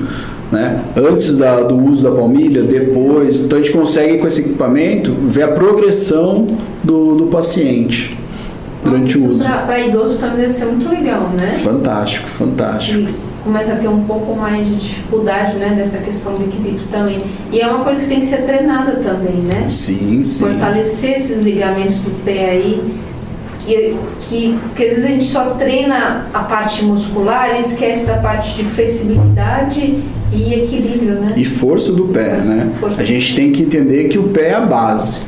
né? 0.54 0.80
Antes 0.96 1.36
da, 1.36 1.62
do 1.62 1.76
uso 1.76 2.02
da 2.02 2.12
palmilha, 2.12 2.62
depois. 2.62 3.40
Então 3.40 3.58
a 3.58 3.62
gente 3.62 3.72
consegue 3.72 4.18
com 4.18 4.26
esse 4.26 4.40
equipamento 4.40 5.12
ver 5.12 5.42
a 5.42 5.48
progressão 5.48 6.56
do, 6.82 7.16
do 7.16 7.26
paciente 7.26 8.16
durante 8.82 9.18
Nossa, 9.18 9.30
o 9.30 9.34
uso. 9.34 9.44
Para 9.44 9.80
idoso 9.80 10.18
também 10.18 10.36
deve 10.36 10.52
ser 10.52 10.66
muito 10.66 10.88
legal, 10.88 11.30
né? 11.30 11.54
Fantástico, 11.58 12.28
fantástico. 12.28 13.00
E 13.00 13.34
começa 13.42 13.72
a 13.72 13.76
ter 13.76 13.88
um 13.88 14.04
pouco 14.04 14.34
mais 14.34 14.66
de 14.66 14.76
dificuldade, 14.76 15.56
né, 15.58 15.74
dessa 15.76 15.98
questão 15.98 16.34
do 16.34 16.44
equilíbrio 16.44 16.86
também. 16.90 17.22
E 17.52 17.60
é 17.60 17.66
uma 17.66 17.84
coisa 17.84 18.00
que 18.00 18.06
tem 18.06 18.20
que 18.20 18.26
ser 18.26 18.42
treinada 18.42 18.92
também, 19.02 19.36
né? 19.36 19.68
Sim, 19.68 20.24
sim. 20.24 20.44
Fortalecer 20.44 21.16
esses 21.16 21.42
ligamentos 21.42 21.96
do 21.96 22.24
pé 22.24 22.50
aí, 22.50 22.82
que, 23.60 23.96
que, 24.20 24.58
que 24.74 24.82
às 24.82 24.90
vezes 24.90 25.04
a 25.04 25.08
gente 25.08 25.26
só 25.26 25.50
treina 25.50 26.26
a 26.32 26.40
parte 26.40 26.84
muscular 26.84 27.56
e 27.56 27.60
esquece 27.60 28.06
da 28.06 28.18
parte 28.18 28.54
de 28.54 28.64
flexibilidade 28.64 30.02
e 30.34 30.54
equilíbrio, 30.54 31.14
né? 31.20 31.34
E 31.36 31.44
força 31.44 31.92
do 31.92 32.04
pé, 32.04 32.36
né? 32.38 32.72
força. 32.80 33.00
A 33.00 33.04
gente 33.04 33.34
tem 33.34 33.52
que 33.52 33.62
entender 33.62 34.04
que 34.08 34.18
o 34.18 34.24
pé 34.24 34.48
é 34.48 34.54
a 34.54 34.60
base, 34.60 35.22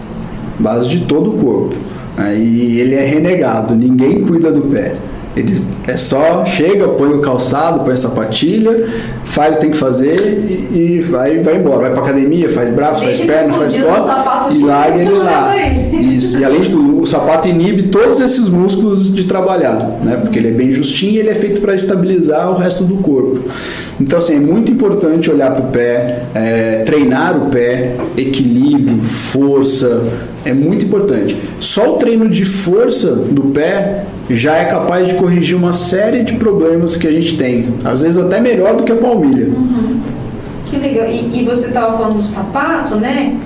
base 0.58 0.88
de 0.88 1.00
todo 1.00 1.30
o 1.30 1.32
corpo. 1.34 1.76
né? 2.16 2.36
E 2.36 2.80
ele 2.80 2.94
é 2.94 3.04
renegado, 3.04 3.74
ninguém 3.74 4.20
cuida 4.22 4.50
do 4.50 4.62
pé. 4.62 4.94
Ele 5.36 5.62
é 5.86 5.96
só 5.96 6.44
chega, 6.44 6.88
põe 6.88 7.10
o 7.10 7.20
calçado, 7.20 7.84
põe 7.84 7.94
a 7.94 7.96
sapatilha, 7.96 8.88
faz 9.24 9.54
o 9.54 9.58
que 9.58 9.64
tem 9.64 9.70
que 9.70 9.76
fazer 9.76 10.68
e, 10.70 10.96
e 10.96 11.00
vai, 11.00 11.38
vai 11.38 11.56
embora. 11.56 11.82
Vai 11.82 11.92
pra 11.92 12.02
academia, 12.02 12.50
faz 12.50 12.70
braço, 12.70 13.04
Deixa 13.04 13.24
faz 13.24 13.30
perna, 13.30 13.54
faz 13.54 13.76
costas 13.76 14.06
sapato 14.06 14.54
e 14.54 14.62
larga 14.62 15.00
ele 15.00 15.10
lá. 15.10 15.56
Isso. 15.56 16.38
E 16.38 16.44
além 16.44 16.62
de 16.62 16.70
tudo, 16.70 17.00
o 17.00 17.06
sapato 17.06 17.46
inibe 17.46 17.84
todos 17.84 18.18
esses 18.18 18.48
músculos 18.48 19.14
de 19.14 19.24
trabalhar, 19.24 19.98
né? 20.02 20.16
Porque 20.20 20.38
ele 20.38 20.48
é 20.48 20.52
bem 20.52 20.72
justinho 20.72 21.12
e 21.12 21.18
ele 21.18 21.30
é 21.30 21.34
feito 21.34 21.60
para 21.60 21.74
estabilizar 21.74 22.50
o 22.50 22.54
resto 22.54 22.84
do 22.84 22.96
corpo. 22.96 23.40
Então, 24.00 24.18
assim, 24.18 24.36
é 24.36 24.40
muito 24.40 24.72
importante 24.72 25.30
olhar 25.30 25.52
para 25.52 25.64
o 25.64 25.68
pé, 25.68 26.24
é, 26.34 26.82
treinar 26.84 27.36
o 27.36 27.50
pé, 27.50 27.96
equilíbrio, 28.16 29.02
força, 29.02 30.02
é 30.44 30.52
muito 30.52 30.84
importante. 30.84 31.36
Só 31.60 31.94
o 31.94 31.96
treino 31.96 32.28
de 32.28 32.44
força 32.44 33.12
do 33.12 33.44
pé 33.44 34.04
já 34.30 34.56
é 34.56 34.64
capaz 34.64 35.08
de 35.08 35.14
corrigir 35.14 35.56
uma 35.56 35.72
série 35.76 36.24
de 36.24 36.34
problemas 36.34 36.96
que 36.96 37.06
a 37.06 37.12
gente 37.12 37.36
tem, 37.36 37.74
às 37.84 38.02
vezes 38.02 38.18
até 38.18 38.40
melhor 38.40 38.74
do 38.76 38.82
que 38.82 38.90
a 38.90 38.96
palmilha. 38.96 39.50
Que 40.68 40.76
legal. 40.76 41.08
E, 41.08 41.40
e 41.40 41.44
você 41.44 41.68
estava 41.68 41.96
falando 41.96 42.16
do 42.16 42.24
sapato, 42.24 42.96
né? 42.96 43.36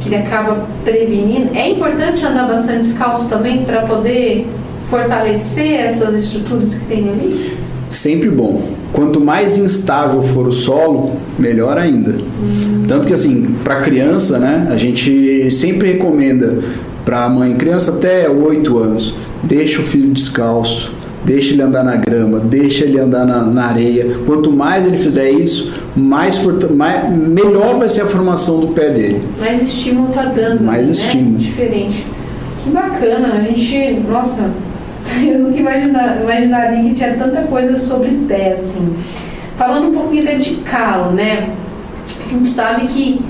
Que 0.00 0.08
ele 0.08 0.16
acaba 0.16 0.66
prevenindo. 0.84 1.50
É 1.56 1.70
importante 1.70 2.24
andar 2.24 2.46
bastante 2.46 2.80
descalço 2.80 3.28
também 3.28 3.64
para 3.64 3.82
poder 3.82 4.46
fortalecer 4.88 5.80
essas 5.80 6.14
estruturas 6.14 6.74
que 6.74 6.84
tem 6.86 7.08
ali? 7.08 7.56
Sempre 7.88 8.28
bom. 8.28 8.62
Quanto 8.92 9.20
mais 9.20 9.58
instável 9.58 10.22
for 10.22 10.46
o 10.46 10.52
solo, 10.52 11.16
melhor 11.38 11.78
ainda. 11.78 12.16
Tanto 12.86 13.06
que 13.06 13.14
assim, 13.14 13.56
para 13.64 13.80
criança, 13.80 14.38
né, 14.38 14.68
a 14.70 14.76
gente 14.76 15.50
sempre 15.50 15.92
recomenda 15.92 16.58
para 17.04 17.24
a 17.24 17.28
mãe, 17.28 17.56
criança 17.56 17.92
até 17.92 18.28
8 18.28 18.78
anos, 18.78 19.14
deixa 19.42 19.80
o 19.80 19.84
filho 19.84 20.12
descalço, 20.12 20.92
deixa 21.24 21.52
ele 21.54 21.62
andar 21.62 21.84
na 21.84 21.96
grama, 21.96 22.38
deixa 22.40 22.84
ele 22.84 22.98
andar 22.98 23.24
na, 23.26 23.42
na 23.42 23.66
areia. 23.66 24.18
Quanto 24.26 24.50
mais 24.50 24.86
ele 24.86 24.96
fizer 24.96 25.30
isso, 25.30 25.72
mais, 25.96 26.38
mais- 26.70 27.10
melhor 27.12 27.78
vai 27.78 27.88
ser 27.88 28.02
a 28.02 28.06
formação 28.06 28.60
do 28.60 28.68
pé 28.68 28.90
dele. 28.90 29.22
Mais 29.38 29.62
estímulo 29.62 30.08
tá 30.12 30.24
dando. 30.24 30.64
Mais 30.64 30.86
né? 30.86 30.92
estímulo. 30.92 31.38
Diferente. 31.38 32.06
Que 32.62 32.70
bacana. 32.70 33.34
A 33.34 33.40
gente. 33.42 34.00
Nossa, 34.08 34.50
eu 35.26 35.38
nunca 35.38 35.58
imagina- 35.58 36.18
imaginaria 36.22 36.82
que 36.84 36.92
tinha 36.94 37.14
tanta 37.14 37.42
coisa 37.42 37.76
sobre 37.76 38.10
pé, 38.28 38.52
assim. 38.52 38.94
Falando 39.56 39.88
um 39.88 39.92
pouquinho 39.92 40.22
até 40.22 40.36
de 40.38 40.54
calo, 40.56 41.12
né? 41.12 41.50
A 42.26 42.32
gente 42.32 42.48
sabe 42.48 42.86
que 42.86 43.20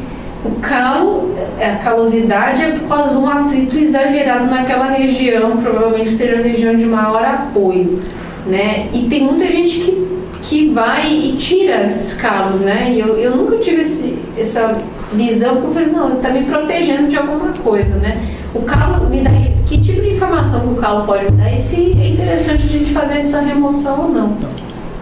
o 0.44 0.50
calo, 0.60 1.34
a 1.60 1.76
calosidade 1.82 2.62
é 2.62 2.70
por 2.70 2.88
causa 2.88 3.10
de 3.10 3.16
um 3.16 3.28
atrito 3.28 3.76
exagerado 3.76 4.44
naquela 4.46 4.86
região, 4.86 5.56
provavelmente 5.56 6.12
seja 6.12 6.38
a 6.38 6.42
região 6.42 6.76
de 6.76 6.84
maior 6.84 7.24
apoio, 7.24 8.02
né? 8.46 8.88
E 8.92 9.06
tem 9.08 9.24
muita 9.24 9.46
gente 9.46 9.80
que, 9.80 10.08
que 10.42 10.70
vai 10.70 11.12
e 11.12 11.36
tira 11.36 11.82
esses 11.82 12.14
calos, 12.14 12.60
né? 12.60 12.92
E 12.92 13.00
eu, 13.00 13.16
eu 13.16 13.36
nunca 13.36 13.56
tive 13.58 13.82
esse, 13.82 14.16
essa 14.36 14.78
visão, 15.12 15.56
porque 15.56 15.66
eu 15.66 15.72
falei, 15.72 15.88
não, 15.88 16.16
tá 16.16 16.30
me 16.30 16.44
protegendo 16.44 17.08
de 17.08 17.16
alguma 17.16 17.52
coisa, 17.54 17.96
né? 17.96 18.22
O 18.54 18.62
calo 18.62 19.08
me 19.10 19.20
dá. 19.20 19.30
Que 19.66 19.78
tipo 19.78 20.00
de 20.00 20.14
informação 20.14 20.60
que 20.60 20.74
o 20.74 20.76
calo 20.76 21.04
pode 21.04 21.24
me 21.24 21.32
dar? 21.32 21.52
E 21.52 21.58
se 21.58 21.96
é 22.00 22.08
interessante 22.08 22.64
a 22.64 22.68
gente 22.68 22.92
fazer 22.92 23.18
essa 23.18 23.40
remoção 23.40 24.02
ou 24.04 24.08
não? 24.08 24.36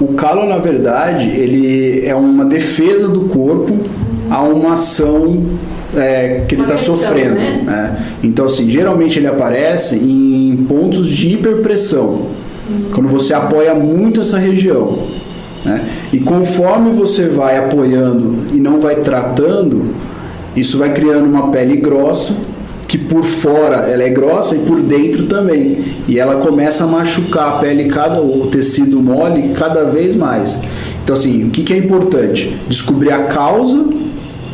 O 0.00 0.08
calo, 0.14 0.46
na 0.46 0.58
verdade, 0.58 1.30
ele 1.30 2.06
é 2.06 2.14
uma 2.14 2.44
defesa 2.44 3.08
do 3.08 3.22
corpo 3.22 3.78
a 4.28 4.42
uma 4.42 4.74
ação 4.74 5.44
é, 5.96 6.44
que 6.46 6.54
ele 6.54 6.62
está 6.62 6.76
sofrendo. 6.76 7.36
né? 7.36 7.62
né? 7.64 8.06
Então, 8.22 8.46
assim, 8.46 8.70
geralmente 8.70 9.18
ele 9.18 9.26
aparece 9.26 9.96
em 9.96 10.66
pontos 10.68 11.08
de 11.08 11.34
hiperpressão, 11.34 12.26
quando 12.92 13.08
você 13.08 13.32
apoia 13.32 13.74
muito 13.74 14.20
essa 14.20 14.38
região. 14.38 14.98
né? 15.64 15.84
E 16.12 16.18
conforme 16.18 16.90
você 16.90 17.28
vai 17.28 17.56
apoiando 17.56 18.46
e 18.52 18.58
não 18.58 18.80
vai 18.80 18.96
tratando, 18.96 19.94
isso 20.54 20.76
vai 20.76 20.92
criando 20.92 21.26
uma 21.26 21.50
pele 21.50 21.76
grossa, 21.76 22.34
que 22.88 22.96
por 22.98 23.24
fora 23.24 23.88
ela 23.90 24.02
é 24.02 24.08
grossa 24.10 24.54
e 24.54 24.60
por 24.60 24.80
dentro 24.80 25.24
também. 25.26 25.78
E 26.06 26.18
ela 26.18 26.36
começa 26.36 26.84
a 26.84 26.86
machucar 26.86 27.48
a 27.48 27.58
pele, 27.58 27.84
cada, 27.88 28.20
o 28.20 28.46
tecido 28.46 29.00
mole, 29.00 29.50
cada 29.54 29.84
vez 29.84 30.14
mais. 30.14 30.60
Então, 31.02 31.14
assim, 31.16 31.44
o 31.44 31.50
que, 31.50 31.62
que 31.62 31.72
é 31.72 31.76
importante? 31.78 32.56
Descobrir 32.68 33.10
a 33.12 33.24
causa 33.24 33.84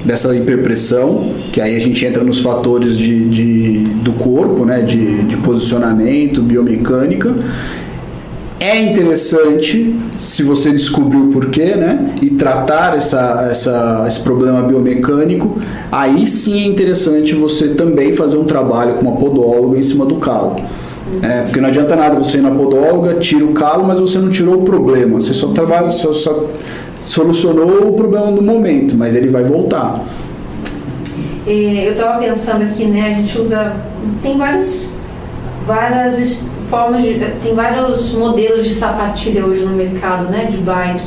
dessa 0.04 0.34
hiperpressão, 0.34 1.32
que 1.52 1.60
aí 1.60 1.76
a 1.76 1.78
gente 1.80 2.04
entra 2.04 2.24
nos 2.24 2.40
fatores 2.40 2.96
de, 2.98 3.24
de- 3.28 3.78
do 4.02 4.12
corpo, 4.12 4.64
né, 4.64 4.80
de, 4.80 5.22
de 5.24 5.36
posicionamento, 5.36 6.42
biomecânica. 6.42 7.32
É 8.62 8.80
interessante 8.80 9.92
se 10.16 10.44
você 10.44 10.70
descobrir 10.70 11.16
o 11.16 11.32
porquê, 11.32 11.74
né? 11.74 12.14
E 12.22 12.30
tratar 12.30 12.96
essa, 12.96 13.48
essa, 13.50 14.04
esse 14.06 14.20
problema 14.20 14.62
biomecânico, 14.62 15.60
aí 15.90 16.28
sim 16.28 16.62
é 16.62 16.66
interessante 16.68 17.34
você 17.34 17.70
também 17.70 18.12
fazer 18.12 18.36
um 18.36 18.44
trabalho 18.44 18.94
com 18.94 19.08
uma 19.08 19.16
podóloga 19.16 19.76
em 19.76 19.82
cima 19.82 20.06
do 20.06 20.14
calo. 20.18 20.60
É, 21.20 21.42
porque 21.42 21.60
não 21.60 21.70
adianta 21.70 21.96
nada 21.96 22.16
você 22.16 22.38
ir 22.38 22.42
na 22.42 22.52
podóloga, 22.52 23.14
tira 23.14 23.44
o 23.44 23.52
calo, 23.52 23.84
mas 23.84 23.98
você 23.98 24.18
não 24.18 24.30
tirou 24.30 24.60
o 24.60 24.62
problema. 24.62 25.20
Você 25.20 25.34
só 25.34 25.48
trabalha, 25.48 25.90
só, 25.90 26.14
só 26.14 26.48
solucionou 27.02 27.88
o 27.88 27.94
problema 27.94 28.30
no 28.30 28.42
momento, 28.42 28.94
mas 28.96 29.16
ele 29.16 29.26
vai 29.26 29.42
voltar. 29.42 30.04
É, 31.44 31.88
eu 31.88 31.92
estava 31.94 32.20
pensando 32.20 32.62
aqui, 32.62 32.84
né? 32.84 33.10
A 33.10 33.14
gente 33.14 33.36
usa. 33.40 33.74
Tem 34.22 34.38
vários. 34.38 35.01
Várias 35.66 36.48
formas 36.68 37.02
de. 37.02 37.14
Tem 37.42 37.54
vários 37.54 38.12
modelos 38.12 38.64
de 38.64 38.74
sapatilha 38.74 39.44
hoje 39.44 39.64
no 39.64 39.76
mercado, 39.76 40.24
né? 40.30 40.46
De 40.46 40.56
bike. 40.56 41.04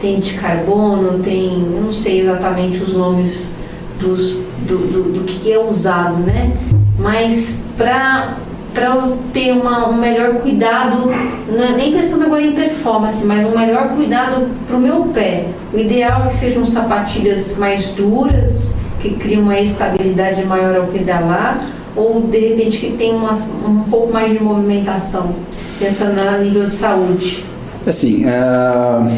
Tem 0.00 0.20
de 0.20 0.34
carbono, 0.34 1.18
tem. 1.18 1.62
Eu 1.74 1.82
não 1.82 1.92
sei 1.92 2.20
exatamente 2.20 2.82
os 2.82 2.92
nomes 2.92 3.54
dos, 3.98 4.32
do, 4.66 4.78
do, 4.78 5.12
do 5.12 5.24
que 5.24 5.52
é 5.52 5.58
usado, 5.58 6.18
né? 6.18 6.52
Mas 6.98 7.60
para 7.76 8.36
para 8.74 8.94
ter 9.32 9.52
uma, 9.52 9.88
um 9.88 9.94
melhor 9.94 10.34
cuidado, 10.34 11.10
é 11.10 11.72
nem 11.76 11.92
pensando 11.92 12.26
agora 12.26 12.42
em 12.42 12.52
performance, 12.52 13.24
mas 13.26 13.44
um 13.44 13.58
melhor 13.58 13.88
cuidado 13.88 14.48
para 14.66 14.76
o 14.76 14.80
meu 14.80 15.06
pé. 15.06 15.46
O 15.72 15.78
ideal 15.78 16.26
é 16.26 16.28
que 16.28 16.36
sejam 16.36 16.64
sapatilhas 16.64 17.58
mais 17.58 17.88
duras, 17.88 18.76
que 19.00 19.14
criam 19.14 19.42
uma 19.42 19.58
estabilidade 19.58 20.44
maior 20.44 20.76
ao 20.76 20.86
pedalar, 20.86 21.66
ou 21.98 22.22
de 22.22 22.38
repente 22.38 22.78
que 22.78 22.92
tem 22.92 23.14
uma, 23.14 23.32
um 23.32 23.84
pouco 23.90 24.12
mais 24.12 24.32
de 24.32 24.42
movimentação, 24.42 25.34
pensando 25.78 26.18
a 26.18 26.38
nível 26.38 26.66
de 26.66 26.72
saúde? 26.72 27.44
Assim, 27.86 28.24
uh, 28.24 29.10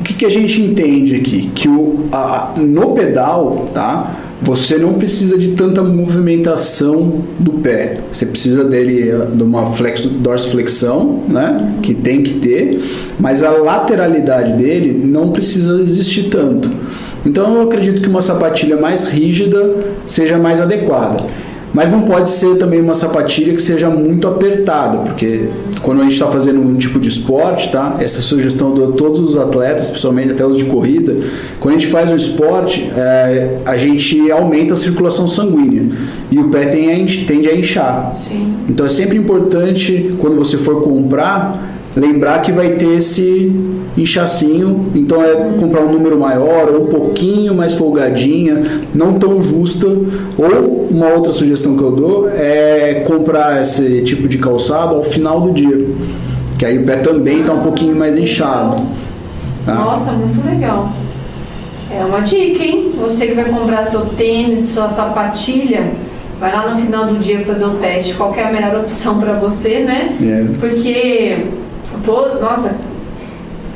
o 0.00 0.02
que, 0.02 0.14
que, 0.14 0.26
a 0.26 0.30
gente 0.30 0.60
entende 0.60 1.14
aqui? 1.14 1.50
Que 1.54 1.68
o, 1.68 2.08
a, 2.12 2.54
no 2.56 2.92
pedal, 2.92 3.68
tá? 3.72 4.16
Você 4.40 4.78
não 4.78 4.94
precisa 4.94 5.36
de 5.36 5.48
tanta 5.48 5.82
movimentação 5.82 7.22
do 7.38 7.52
pé. 7.54 7.96
Você 8.10 8.24
precisa 8.24 8.64
dele 8.64 9.12
de 9.34 9.42
uma 9.42 9.66
flexo, 9.72 10.08
dorsiflexão, 10.08 11.24
né? 11.28 11.74
Que 11.82 11.92
tem 11.92 12.22
que 12.22 12.34
ter, 12.34 12.80
mas 13.18 13.42
a 13.42 13.50
lateralidade 13.50 14.52
dele 14.54 14.92
não 15.04 15.32
precisa 15.32 15.80
existir 15.82 16.30
tanto. 16.30 16.70
Então 17.24 17.56
eu 17.56 17.62
acredito 17.62 18.00
que 18.00 18.08
uma 18.08 18.22
sapatilha 18.22 18.76
mais 18.76 19.08
rígida 19.08 19.76
seja 20.06 20.38
mais 20.38 20.60
adequada. 20.60 21.24
Mas 21.72 21.90
não 21.90 22.02
pode 22.02 22.30
ser 22.30 22.56
também 22.56 22.80
uma 22.80 22.94
sapatilha 22.94 23.54
que 23.54 23.60
seja 23.60 23.90
muito 23.90 24.26
apertada, 24.26 24.98
porque 24.98 25.48
quando 25.82 26.00
a 26.00 26.04
gente 26.04 26.14
está 26.14 26.26
fazendo 26.26 26.60
um 26.60 26.76
tipo 26.76 26.98
de 26.98 27.08
esporte, 27.08 27.70
tá? 27.70 27.96
Essa 28.00 28.22
sugestão 28.22 28.74
de 28.74 28.96
todos 28.96 29.20
os 29.20 29.36
atletas, 29.36 29.90
principalmente 29.90 30.32
até 30.32 30.46
os 30.46 30.56
de 30.56 30.64
corrida, 30.64 31.16
quando 31.60 31.74
a 31.74 31.78
gente 31.78 31.90
faz 31.90 32.10
um 32.10 32.16
esporte, 32.16 32.90
é, 32.96 33.58
a 33.66 33.76
gente 33.76 34.30
aumenta 34.30 34.74
a 34.74 34.76
circulação 34.76 35.28
sanguínea 35.28 35.90
e 36.30 36.38
o 36.38 36.48
pé 36.48 36.66
tem 36.66 36.90
a, 36.90 37.06
tende 37.26 37.48
a 37.48 37.54
inchar. 37.54 38.14
Sim. 38.16 38.54
Então 38.68 38.86
é 38.86 38.88
sempre 38.88 39.18
importante 39.18 40.14
quando 40.18 40.36
você 40.36 40.56
for 40.56 40.82
comprar 40.82 41.76
lembrar 41.98 42.40
que 42.42 42.52
vai 42.52 42.70
ter 42.70 42.98
esse 42.98 43.52
inchacinho, 44.02 44.90
então 44.94 45.22
é 45.22 45.34
comprar 45.58 45.82
um 45.82 45.92
número 45.92 46.18
maior 46.18 46.70
ou 46.70 46.84
um 46.84 46.86
pouquinho 46.86 47.54
mais 47.54 47.74
folgadinha, 47.74 48.62
não 48.94 49.14
tão 49.14 49.42
justa. 49.42 49.86
Ou 49.86 50.88
uma 50.90 51.08
outra 51.08 51.32
sugestão 51.32 51.76
que 51.76 51.82
eu 51.82 51.90
dou 51.90 52.28
é 52.30 53.04
comprar 53.06 53.60
esse 53.60 54.02
tipo 54.02 54.28
de 54.28 54.38
calçado 54.38 54.96
ao 54.96 55.04
final 55.04 55.40
do 55.40 55.52
dia, 55.52 55.86
que 56.58 56.64
aí 56.64 56.78
o 56.78 56.84
pé 56.86 56.96
também 56.96 57.40
está 57.40 57.52
um 57.52 57.62
pouquinho 57.62 57.96
mais 57.96 58.16
inchado. 58.16 58.82
Tá? 59.64 59.74
Nossa, 59.74 60.12
muito 60.12 60.44
legal. 60.46 60.92
É 61.90 62.04
uma 62.04 62.20
dica, 62.20 62.62
hein? 62.62 62.92
Você 63.00 63.26
que 63.26 63.34
vai 63.34 63.46
comprar 63.46 63.82
seu 63.84 64.06
tênis, 64.06 64.66
sua 64.66 64.90
sapatilha, 64.90 65.92
vai 66.38 66.52
lá 66.52 66.74
no 66.74 66.80
final 66.80 67.06
do 67.06 67.18
dia 67.18 67.44
fazer 67.44 67.64
o 67.64 67.74
teste. 67.74 68.14
Qual 68.14 68.34
é 68.34 68.44
a 68.44 68.52
melhor 68.52 68.80
opção 68.80 69.18
para 69.18 69.34
você, 69.34 69.80
né? 69.80 70.16
É. 70.20 70.58
Porque 70.60 71.46
Todo, 72.04 72.40
nossa, 72.40 72.76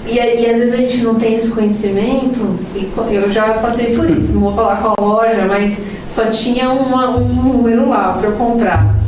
e, 0.06 0.14
e, 0.16 0.50
às 0.50 0.58
vezes 0.58 0.74
a 0.74 0.76
gente 0.76 0.98
não 0.98 1.14
tem 1.14 1.34
esse 1.34 1.50
conhecimento, 1.52 2.58
e 2.74 3.14
eu 3.14 3.30
já 3.30 3.54
passei 3.54 3.94
por 3.94 4.10
isso, 4.10 4.32
não 4.32 4.40
vou 4.40 4.54
falar 4.54 4.76
com 4.76 4.88
a 4.88 5.04
loja, 5.04 5.44
mas 5.46 5.80
só 6.08 6.26
tinha 6.26 6.70
uma, 6.70 7.16
um 7.16 7.28
número 7.28 7.88
lá 7.88 8.14
para 8.14 8.28
eu 8.28 8.32
comprar. 8.32 9.02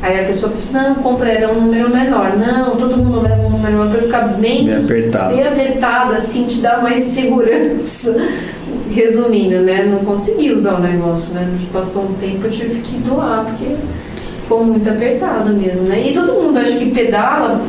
Aí 0.00 0.20
a 0.20 0.24
pessoa 0.24 0.52
disse, 0.52 0.76
assim, 0.76 0.88
não, 0.88 0.94
compra, 0.96 1.28
era 1.28 1.52
um 1.52 1.60
número 1.60 1.90
menor. 1.90 2.36
Não, 2.36 2.76
todo 2.76 2.96
mundo 2.96 3.20
leva 3.20 3.42
um 3.42 3.50
número 3.50 3.78
menor 3.78 3.90
para 3.90 4.02
ficar 4.02 4.28
bem, 4.28 4.66
bem 4.66 4.76
apertado. 4.76 5.34
bem 5.34 5.46
apertado, 5.46 6.12
assim, 6.14 6.46
te 6.46 6.60
dar 6.60 6.82
mais 6.82 7.04
segurança. 7.04 8.16
Resumindo, 8.90 9.60
né? 9.60 9.84
Não 9.84 9.98
consegui 9.98 10.52
usar 10.52 10.76
o 10.76 10.80
negócio, 10.80 11.34
né? 11.34 11.48
Passou 11.72 12.04
um 12.04 12.14
tempo, 12.14 12.46
eu 12.46 12.50
tive 12.50 12.80
que 12.80 12.96
doar, 12.98 13.44
porque 13.44 13.74
ficou 14.42 14.64
muito 14.64 14.88
apertado 14.88 15.52
mesmo, 15.52 15.82
né? 15.82 16.08
E 16.08 16.14
todo 16.14 16.32
mundo 16.32 16.58
acho 16.58 16.78
que 16.78 16.90
pedala 16.90 17.60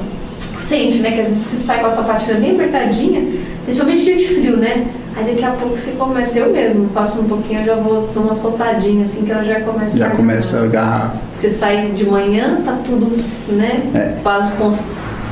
sente, 0.62 1.00
né? 1.00 1.12
Que 1.12 1.22
às 1.22 1.30
vezes 1.30 1.44
você 1.44 1.58
sai 1.58 1.80
com 1.80 1.88
a 1.88 1.90
sapatilha 1.90 2.36
bem 2.36 2.52
apertadinha, 2.52 3.26
principalmente 3.66 4.04
dia 4.04 4.18
de 4.18 4.28
frio, 4.28 4.58
né? 4.58 4.88
Aí 5.16 5.26
daqui 5.26 5.44
a 5.44 5.52
pouco 5.52 5.76
você 5.76 5.92
começa, 5.92 6.40
eu 6.40 6.52
mesmo, 6.52 6.88
passo 6.90 7.22
um 7.22 7.28
pouquinho, 7.28 7.62
eu 7.62 7.66
já 7.66 7.76
vou 7.76 8.08
dar 8.14 8.22
uma 8.22 8.34
soltadinha, 8.34 9.04
assim, 9.04 9.26
que 9.26 9.32
ela 9.32 9.44
já 9.44 9.60
começa 9.62 9.98
já 9.98 10.06
a. 10.06 10.10
Já 10.10 10.16
começa 10.16 10.60
a 10.60 10.64
agarrar. 10.64 11.16
Você 11.38 11.50
sai 11.50 11.90
de 11.92 12.06
manhã, 12.06 12.62
tá 12.64 12.78
tudo, 12.86 13.18
né? 13.50 13.82
É. 13.94 14.22
Vaso 14.24 14.52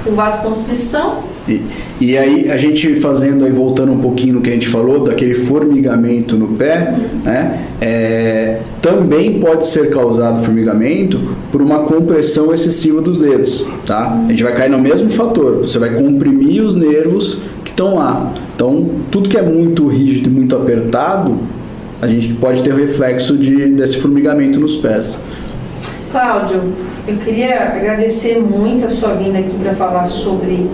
com 0.08 0.16
vasoconstrição. 0.16 1.24
E, 1.48 1.62
e 2.00 2.18
aí 2.18 2.50
a 2.50 2.58
gente 2.58 2.96
fazendo 2.96 3.46
aí 3.46 3.52
voltando 3.52 3.92
um 3.92 4.00
pouquinho 4.00 4.36
no 4.36 4.42
que 4.42 4.50
a 4.50 4.54
gente 4.54 4.68
falou 4.68 5.02
daquele 5.02 5.34
formigamento 5.34 6.36
no 6.36 6.50
pé, 6.50 6.94
né? 7.24 7.66
É, 7.80 8.60
também 8.82 9.40
pode 9.40 9.68
ser 9.68 9.90
causado 9.90 10.44
formigamento 10.44 11.20
por 11.52 11.62
uma 11.62 11.80
compressão 11.80 12.54
excessiva 12.54 13.02
dos 13.02 13.18
dedos, 13.18 13.66
tá? 13.86 14.24
A 14.26 14.30
gente 14.30 14.44
vai 14.44 14.54
cair 14.54 14.70
no 14.70 14.80
mesmo 14.80 15.10
fator. 15.10 15.58
Você 15.58 15.80
vai 15.80 15.92
comprimir 15.92 16.64
os 16.64 16.76
nervos 16.76 17.40
que 17.64 17.72
estão 17.72 17.96
lá. 17.96 18.34
Então 18.56 18.90
tudo 19.10 19.30
que 19.30 19.38
é 19.38 19.42
muito 19.42 19.88
rígido 19.88 20.30
e 20.30 20.34
muito 20.34 20.56
apertado, 20.56 21.40
a 22.02 22.08
gente 22.08 22.34
pode 22.34 22.62
ter 22.62 22.74
o 22.74 22.76
reflexo 22.76 23.38
de, 23.38 23.68
desse 23.68 23.98
formigamento 23.98 24.60
nos 24.60 24.76
pés. 24.78 25.20
Cláudio, 26.12 26.74
eu 27.08 27.18
queria 27.18 27.74
agradecer 27.76 28.40
muito 28.40 28.86
a 28.86 28.90
sua 28.90 29.14
vinda 29.14 29.40
aqui 29.40 29.58
para 29.62 29.74
falar 29.74 30.06
sobre 30.06 30.70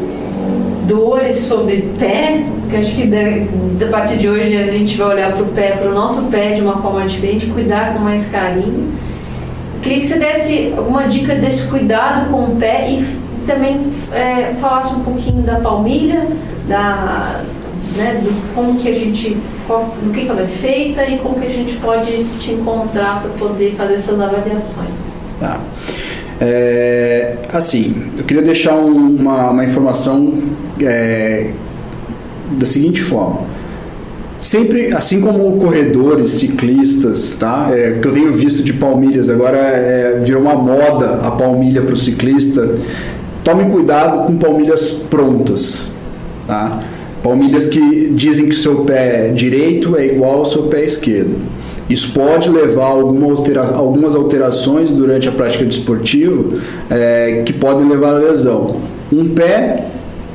dores, 0.85 1.37
sobre 1.37 1.89
pé, 1.97 2.43
que 2.69 2.75
acho 2.75 2.95
que 2.95 3.07
da, 3.07 3.87
partir 3.87 4.17
de 4.17 4.29
hoje 4.29 4.55
a 4.55 4.67
gente 4.67 4.97
vai 4.97 5.07
olhar 5.07 5.33
para 5.33 5.43
o 5.43 5.47
pé, 5.47 5.77
para 5.77 5.89
o 5.89 5.93
nosso 5.93 6.25
pé 6.25 6.53
de 6.53 6.61
uma 6.61 6.81
forma 6.81 7.05
diferente, 7.05 7.47
cuidar 7.47 7.93
com 7.93 7.99
mais 7.99 8.27
carinho. 8.29 8.93
Queria 9.81 9.99
que 9.99 10.07
você 10.07 10.19
desse 10.19 10.73
alguma 10.77 11.07
dica 11.07 11.35
desse 11.35 11.67
cuidado 11.67 12.29
com 12.29 12.43
o 12.43 12.55
pé 12.55 12.89
e 12.89 13.05
também 13.47 13.91
é, 14.11 14.53
falasse 14.61 14.93
um 14.93 15.01
pouquinho 15.01 15.41
da 15.41 15.55
palmilha, 15.55 16.27
da, 16.67 17.41
né, 17.97 18.21
do 18.23 18.55
como 18.55 18.79
que 18.79 18.87
a 18.87 18.93
gente, 18.93 19.35
qual, 19.67 19.93
do 20.01 20.11
que 20.11 20.27
ela 20.27 20.41
é 20.41 20.47
feita 20.47 21.05
e 21.07 21.17
como 21.17 21.39
que 21.39 21.47
a 21.47 21.49
gente 21.49 21.75
pode 21.77 22.23
te 22.39 22.51
encontrar 22.51 23.21
para 23.21 23.31
poder 23.31 23.73
fazer 23.75 23.95
essas 23.95 24.19
avaliações. 24.19 25.22
Tá. 25.43 25.59
É, 26.39 27.35
assim, 27.51 27.95
eu 28.17 28.23
queria 28.23 28.41
deixar 28.41 28.75
um, 28.75 29.17
uma, 29.17 29.49
uma, 29.49 29.65
informação 29.65 30.41
é, 30.81 31.49
da 32.57 32.65
seguinte 32.65 33.01
forma. 33.01 33.41
Sempre, 34.39 34.93
assim 34.93 35.19
como 35.19 35.57
corredores, 35.57 36.31
ciclistas, 36.31 37.35
tá? 37.35 37.69
É, 37.73 37.99
que 37.99 38.07
eu 38.07 38.13
tenho 38.13 38.31
visto 38.31 38.63
de 38.63 38.71
palmilhas, 38.71 39.29
agora 39.29 39.57
é, 39.57 40.21
virou 40.23 40.41
uma 40.41 40.55
moda 40.55 41.19
a 41.23 41.31
palmilha 41.31 41.81
para 41.81 41.93
o 41.93 41.97
ciclista. 41.97 42.75
Tome 43.43 43.69
cuidado 43.69 44.25
com 44.25 44.37
palmilhas 44.37 44.91
prontas, 44.91 45.91
tá? 46.47 46.81
Palmilhas 47.21 47.67
que 47.67 48.11
dizem 48.11 48.45
que 48.45 48.55
o 48.55 48.57
seu 48.57 48.85
pé 48.85 49.27
direito 49.27 49.97
é 49.97 50.05
igual 50.05 50.39
ao 50.39 50.45
seu 50.45 50.63
pé 50.63 50.85
esquerdo. 50.85 51.35
Isso 51.89 52.13
pode 52.13 52.49
levar 52.49 52.85
a 52.85 52.89
alguma 52.89 53.27
altera 53.29 53.61
algumas 53.75 54.15
alterações 54.15 54.93
durante 54.93 55.27
a 55.27 55.31
prática 55.31 55.65
desportiva 55.65 56.57
é, 56.89 57.43
que 57.45 57.53
podem 57.53 57.87
levar 57.87 58.13
à 58.13 58.17
lesão. 58.17 58.77
Um 59.11 59.29
pé 59.29 59.87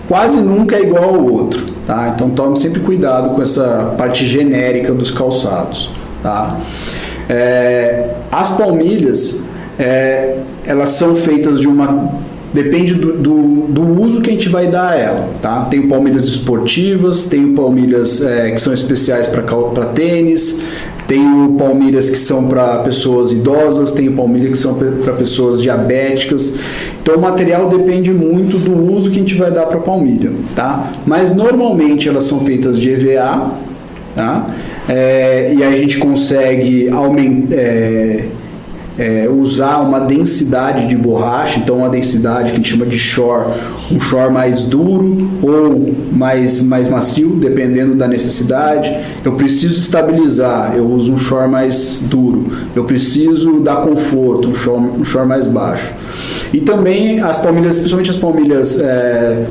quase 0.06 0.38
nunca 0.38 0.76
é 0.76 0.82
igual 0.82 1.14
ao 1.14 1.24
outro, 1.24 1.66
tá? 1.86 2.12
Então 2.14 2.30
tome 2.30 2.58
sempre 2.58 2.80
cuidado 2.80 3.30
com 3.30 3.42
essa 3.42 3.94
parte 3.96 4.26
genérica 4.26 4.92
dos 4.92 5.10
calçados, 5.10 5.90
tá? 6.22 6.58
É, 7.28 8.14
as 8.32 8.50
palmilhas, 8.50 9.40
é, 9.78 10.38
elas 10.64 10.90
são 10.90 11.14
feitas 11.14 11.60
de 11.60 11.68
uma 11.68 12.18
depende 12.52 12.94
do, 12.94 13.12
do, 13.12 13.66
do, 13.68 14.02
uso 14.02 14.20
que 14.22 14.30
a 14.30 14.32
gente 14.32 14.48
vai 14.48 14.68
dar 14.68 14.92
a 14.92 14.96
ela, 14.96 15.28
tá? 15.40 15.66
Tem 15.66 15.86
palmilhas 15.86 16.24
esportivas, 16.24 17.26
tem 17.26 17.54
palmilhas 17.54 18.22
é, 18.22 18.50
que 18.50 18.60
são 18.60 18.72
especiais 18.72 19.28
para 19.28 19.84
tênis, 19.86 20.60
tem 21.08 21.26
o 21.26 21.54
palmilhas 21.54 22.10
que 22.10 22.18
são 22.18 22.46
para 22.46 22.80
pessoas 22.80 23.32
idosas, 23.32 23.90
tem 23.90 24.08
o 24.08 24.12
palmilha 24.12 24.50
que 24.50 24.58
são 24.58 24.74
para 24.74 25.14
pessoas 25.14 25.62
diabéticas. 25.62 26.54
Então 27.02 27.16
o 27.16 27.20
material 27.20 27.66
depende 27.66 28.12
muito 28.12 28.58
do 28.58 28.94
uso 28.94 29.10
que 29.10 29.16
a 29.16 29.20
gente 29.20 29.34
vai 29.34 29.50
dar 29.50 29.64
para 29.64 29.78
a 29.78 29.80
palmilha, 29.80 30.30
tá? 30.54 30.92
Mas 31.06 31.34
normalmente 31.34 32.10
elas 32.10 32.24
são 32.24 32.40
feitas 32.40 32.78
de 32.78 32.90
EVA, 32.90 33.52
tá? 34.14 34.54
É, 34.86 35.54
e 35.56 35.64
aí 35.64 35.74
a 35.74 35.78
gente 35.78 35.96
consegue 35.96 36.90
aumentar. 36.90 37.56
É, 37.56 38.24
é, 38.98 39.28
usar 39.28 39.78
uma 39.78 40.00
densidade 40.00 40.86
de 40.88 40.96
borracha, 40.96 41.60
então 41.60 41.78
uma 41.78 41.88
densidade 41.88 42.48
que 42.48 42.52
a 42.52 42.56
gente 42.56 42.70
chama 42.70 42.84
de 42.84 42.98
shore, 42.98 43.52
um 43.92 44.00
shore 44.00 44.32
mais 44.32 44.64
duro 44.64 45.30
ou 45.40 45.94
mais, 46.12 46.60
mais 46.60 46.88
macio, 46.88 47.36
dependendo 47.36 47.94
da 47.94 48.08
necessidade. 48.08 48.92
Eu 49.24 49.34
preciso 49.34 49.78
estabilizar, 49.78 50.74
eu 50.76 50.90
uso 50.90 51.12
um 51.12 51.16
shore 51.16 51.48
mais 51.48 52.02
duro. 52.04 52.48
Eu 52.74 52.84
preciso 52.84 53.60
dar 53.60 53.82
conforto, 53.82 54.48
um 54.48 54.54
shore, 54.54 54.82
um 54.98 55.04
shore 55.04 55.28
mais 55.28 55.46
baixo. 55.46 55.94
E 56.52 56.60
também 56.60 57.20
as 57.20 57.38
palmilhas, 57.38 57.76
principalmente 57.76 58.10
as 58.10 58.16
palmilhas 58.16 58.80
é, 58.80 59.46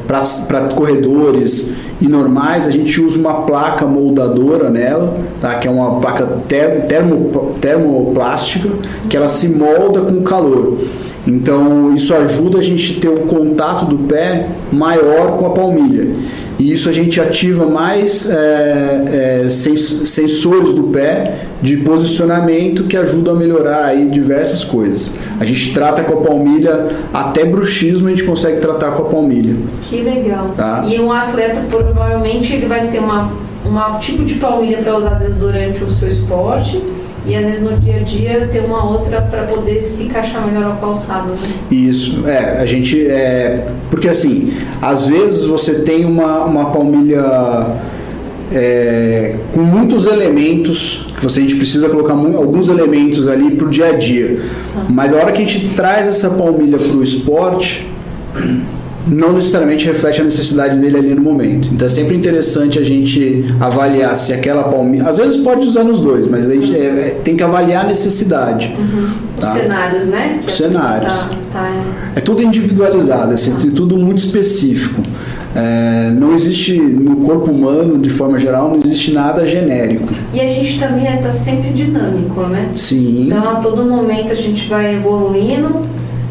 para 0.48 0.62
corredores 0.74 1.72
e 2.02 2.08
normais, 2.08 2.66
a 2.66 2.72
gente 2.72 3.00
usa 3.02 3.18
uma 3.18 3.42
placa 3.42 3.86
moldadora 3.86 4.70
nela, 4.70 5.18
tá? 5.40 5.56
que 5.56 5.68
é 5.68 5.72
uma 5.72 6.00
placa 6.00 6.26
termo, 6.48 7.54
termoplástica, 7.60 8.70
que 9.10 9.16
ela 9.16 9.28
se 9.28 9.50
molda 9.50 10.02
com 10.02 10.22
calor. 10.22 10.78
Então 11.26 11.94
isso 11.94 12.14
ajuda 12.14 12.60
a 12.60 12.64
gente 12.64 13.00
ter 13.00 13.10
um 13.10 13.28
contato 13.28 13.86
do 13.86 13.98
pé 13.98 14.48
maior 14.72 15.38
com 15.38 15.46
a 15.46 15.50
palmilha. 15.50 16.16
E 16.60 16.72
isso 16.72 16.90
a 16.90 16.92
gente 16.92 17.22
ativa 17.22 17.66
mais 17.66 18.30
é, 18.30 19.44
é, 19.46 19.50
sensores 19.50 20.74
do 20.74 20.84
pé 20.84 21.36
de 21.62 21.78
posicionamento 21.78 22.86
que 22.86 22.98
ajudam 22.98 23.36
a 23.36 23.38
melhorar 23.38 23.86
aí 23.86 24.10
diversas 24.10 24.64
coisas. 24.64 25.14
A 25.40 25.46
gente 25.46 25.74
trata 25.74 26.04
com 26.04 26.20
a 26.20 26.22
palmilha, 26.22 26.88
até 27.14 27.46
bruxismo 27.46 28.08
a 28.08 28.12
gente 28.12 28.24
consegue 28.24 28.60
tratar 28.60 28.92
com 28.92 29.04
a 29.04 29.06
palmilha. 29.06 29.56
Que 29.84 30.02
legal. 30.02 30.54
Tá? 30.56 30.84
E 30.88 31.00
um 31.00 31.12
atleta 31.12 31.62
provavelmente 31.70 32.54
ele 32.54 32.66
vai 32.66 32.88
ter 32.88 33.00
uma, 33.00 33.32
um 33.66 34.00
tipo 34.00 34.26
de 34.26 34.36
palmilha 34.36 34.80
para 34.80 34.96
usar 34.98 35.14
às 35.14 35.20
vezes 35.20 35.38
durante 35.38 35.84
o 35.84 35.92
seu 35.92 36.08
esporte 36.08 36.82
e 37.28 37.36
às 37.36 37.46
vezes 37.46 37.62
no 37.62 37.78
dia 37.78 37.98
a 37.98 38.00
dia 38.00 38.50
ter 38.52 38.64
uma 38.64 38.90
outra 38.90 39.22
para 39.22 39.44
poder 39.44 39.84
se 39.84 40.04
encaixar 40.04 40.46
melhor 40.48 40.72
ao 40.72 40.78
calçado. 40.78 41.32
Né? 41.32 41.38
Isso, 41.70 42.28
é, 42.28 42.60
a 42.60 42.66
gente 42.66 43.06
é 43.06 43.68
porque 43.90 44.08
assim, 44.08 44.54
às 44.82 45.08
vezes 45.08 45.44
você 45.44 45.82
tem 45.82 46.06
uma, 46.06 46.46
uma 46.46 46.72
palmilha 46.72 47.22
é, 48.54 49.36
com 49.54 49.62
muitos 49.62 50.06
elementos 50.06 51.08
que 51.16 51.24
você, 51.24 51.40
a 51.40 51.42
gente 51.42 51.56
precisa 51.56 51.90
colocar 51.90 52.14
alguns 52.14 52.70
elementos 52.70 53.28
ali 53.28 53.52
para 53.52 53.68
o 53.68 53.70
dia 53.70 53.88
a 53.88 53.94
dia. 53.94 54.40
Tá. 54.74 54.86
Mas 54.88 55.12
a 55.12 55.18
hora 55.18 55.32
que 55.32 55.42
a 55.42 55.46
gente 55.46 55.70
traz 55.76 56.08
essa 56.08 56.30
palmilha 56.30 56.78
para 56.78 56.96
o 56.96 57.04
esporte 57.04 57.88
não 59.10 59.34
necessariamente 59.34 59.86
reflete 59.86 60.22
a 60.22 60.24
necessidade 60.24 60.80
dele 60.80 60.98
ali 60.98 61.16
no 61.16 61.22
momento. 61.22 61.70
Então 61.72 61.86
é 61.86 61.90
sempre 61.90 62.16
interessante 62.16 62.78
a 62.80 62.84
gente 62.84 63.46
avaliar 63.60 64.16
se 64.16 64.34
aquela 64.34 64.64
palmilha. 64.64 65.08
Às 65.08 65.18
vezes 65.18 65.38
pode 65.38 65.68
usar 65.68 65.84
nos 65.84 66.00
dois, 66.00 66.28
mas 66.28 66.50
a 66.50 66.54
gente 66.54 66.76
é, 66.76 66.86
é, 66.86 67.10
tem 67.24 67.36
que 67.36 67.44
avaliar 67.44 67.86
a 67.86 67.88
necessidade. 67.88 68.76
Uhum. 68.78 69.10
Tá? 69.38 69.54
Os 69.54 69.62
cenários, 69.62 70.08
né? 70.08 70.40
Os 70.46 70.54
cenários. 70.54 71.14
Tá, 71.14 71.30
tá... 71.54 71.84
É 72.16 72.20
tudo 72.20 72.42
individualizado, 72.42 73.34
é 73.34 73.72
tudo 73.76 73.98
muito 73.98 74.20
específico. 74.20 75.02
É, 75.56 76.12
não 76.12 76.34
existe 76.34 76.80
no 76.80 77.18
corpo 77.18 77.52
humano, 77.52 77.98
de 77.98 78.10
forma 78.10 78.40
geral, 78.40 78.70
não 78.70 78.78
existe 78.78 79.14
nada 79.14 79.46
genérico. 79.46 80.08
E 80.34 80.40
a 80.40 80.48
gente 80.48 80.80
também 80.80 81.06
está 81.16 81.32
sempre 81.32 81.72
dinâmico, 81.72 82.42
né? 82.42 82.70
Sim. 82.74 83.26
Então 83.26 83.50
a 83.50 83.56
todo 83.56 83.84
momento 83.84 84.32
a 84.32 84.36
gente 84.36 84.68
vai 84.68 84.96
evoluindo 84.96 85.82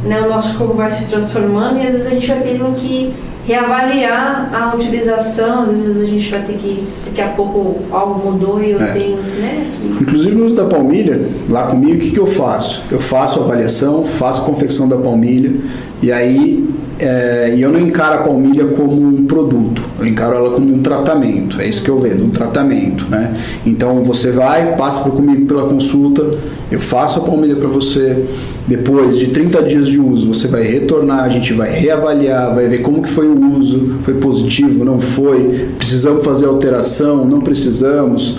né, 0.04 0.20
o 0.20 0.28
nosso 0.28 0.56
corpo 0.56 0.74
vai 0.74 0.90
se 0.90 1.06
transformando 1.06 1.78
e 1.78 1.86
às 1.86 1.92
vezes 1.92 2.06
a 2.06 2.10
gente 2.10 2.26
vai 2.28 2.40
tendo 2.40 2.74
que 2.74 3.14
reavaliar 3.46 4.50
a 4.52 4.74
utilização, 4.74 5.62
às 5.62 5.70
vezes 5.70 6.02
a 6.02 6.06
gente 6.06 6.30
vai 6.30 6.42
ter 6.42 6.54
que, 6.54 6.88
daqui 7.04 7.22
a 7.22 7.28
pouco 7.28 7.76
algo 7.92 8.30
mudou 8.30 8.60
e 8.60 8.72
eu 8.72 8.82
é. 8.82 8.92
tenho, 8.92 9.16
né? 9.16 9.70
Que... 9.76 10.02
Inclusive 10.02 10.34
no 10.34 10.44
uso 10.44 10.56
da 10.56 10.64
palmilha, 10.64 11.28
lá 11.48 11.66
comigo, 11.66 11.94
o 11.94 11.98
que, 12.00 12.10
que 12.10 12.18
eu 12.18 12.26
faço? 12.26 12.82
Eu 12.90 12.98
faço 12.98 13.40
avaliação, 13.40 14.04
faço 14.04 14.42
confecção 14.44 14.88
da 14.88 14.96
palmilha 14.96 15.54
e 16.02 16.10
aí 16.10 16.68
é, 16.98 17.54
e 17.54 17.60
eu 17.60 17.70
não 17.70 17.78
encaro 17.78 18.14
a 18.14 18.22
palmilha 18.22 18.66
como 18.68 19.00
um 19.00 19.26
produto, 19.26 19.82
eu 19.98 20.06
encaro 20.06 20.36
ela 20.36 20.50
como 20.50 20.72
um 20.72 20.82
tratamento. 20.82 21.60
É 21.60 21.68
isso 21.68 21.82
que 21.82 21.90
eu 21.90 22.00
vendo, 22.00 22.24
um 22.24 22.30
tratamento, 22.30 23.04
né? 23.04 23.36
Então 23.66 24.02
você 24.02 24.32
vai, 24.32 24.76
passa 24.76 25.08
comigo 25.10 25.46
pela 25.46 25.68
consulta, 25.68 26.36
eu 26.70 26.80
faço 26.80 27.18
a 27.18 27.22
palmilha 27.22 27.56
para 27.56 27.68
você. 27.68 28.24
Depois 28.66 29.16
de 29.16 29.28
30 29.28 29.62
dias 29.62 29.86
de 29.86 30.00
uso, 30.00 30.34
você 30.34 30.48
vai 30.48 30.62
retornar, 30.62 31.22
a 31.22 31.28
gente 31.28 31.52
vai 31.52 31.70
reavaliar, 31.70 32.52
vai 32.52 32.66
ver 32.68 32.78
como 32.78 33.00
que 33.00 33.08
foi 33.08 33.28
o 33.28 33.56
uso, 33.56 33.98
foi 34.02 34.14
positivo, 34.14 34.84
não 34.84 35.00
foi, 35.00 35.68
precisamos 35.78 36.24
fazer 36.24 36.46
alteração, 36.46 37.24
não 37.24 37.40
precisamos. 37.40 38.38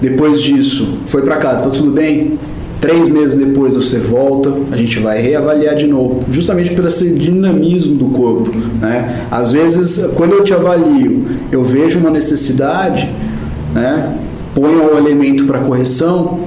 Depois 0.00 0.42
disso, 0.42 0.98
foi 1.06 1.22
para 1.22 1.36
casa, 1.36 1.64
tá 1.64 1.70
tudo 1.70 1.92
bem? 1.92 2.36
Três 2.80 3.08
meses 3.08 3.36
depois 3.36 3.74
você 3.74 3.98
volta, 3.98 4.52
a 4.72 4.76
gente 4.76 4.98
vai 4.98 5.20
reavaliar 5.20 5.76
de 5.76 5.86
novo, 5.86 6.20
justamente 6.32 6.72
pelo 6.72 6.88
esse 6.88 7.10
dinamismo 7.10 7.94
do 7.94 8.06
corpo. 8.06 8.50
Né? 8.80 9.26
Às 9.30 9.52
vezes, 9.52 10.04
quando 10.16 10.32
eu 10.32 10.42
te 10.42 10.52
avalio, 10.52 11.26
eu 11.52 11.62
vejo 11.62 12.00
uma 12.00 12.10
necessidade, 12.10 13.08
né? 13.72 14.16
ponho 14.54 14.94
o 14.94 14.98
elemento 14.98 15.44
para 15.44 15.60
correção, 15.60 16.40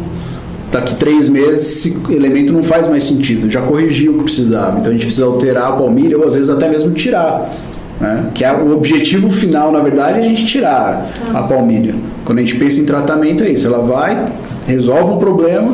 daqui 0.73 0.95
três 0.95 1.29
meses 1.29 1.85
esse 1.85 1.97
elemento 2.09 2.51
não 2.51 2.63
faz 2.63 2.87
mais 2.87 3.03
sentido, 3.03 3.49
já 3.49 3.61
corrigiu 3.61 4.13
o 4.13 4.17
que 4.17 4.23
precisava. 4.23 4.79
Então 4.79 4.89
a 4.89 4.93
gente 4.93 5.05
precisa 5.05 5.25
alterar 5.25 5.67
a 5.67 5.71
palmilha 5.73 6.17
ou 6.17 6.25
às 6.25 6.33
vezes 6.33 6.49
até 6.49 6.67
mesmo 6.67 6.91
tirar. 6.91 7.53
Né? 8.01 8.31
Que 8.33 8.43
é 8.43 8.51
o 8.51 8.75
objetivo 8.75 9.29
final, 9.29 9.71
na 9.71 9.79
verdade, 9.79 10.17
é 10.17 10.21
a 10.21 10.23
gente 10.23 10.45
tirar 10.45 11.07
a 11.31 11.43
palmilha. 11.43 11.95
Quando 12.25 12.39
a 12.39 12.41
gente 12.41 12.55
pensa 12.55 12.81
em 12.81 12.85
tratamento, 12.85 13.43
é 13.43 13.51
isso: 13.51 13.67
ela 13.67 13.83
vai, 13.83 14.25
resolve 14.65 15.11
um 15.11 15.17
problema 15.17 15.71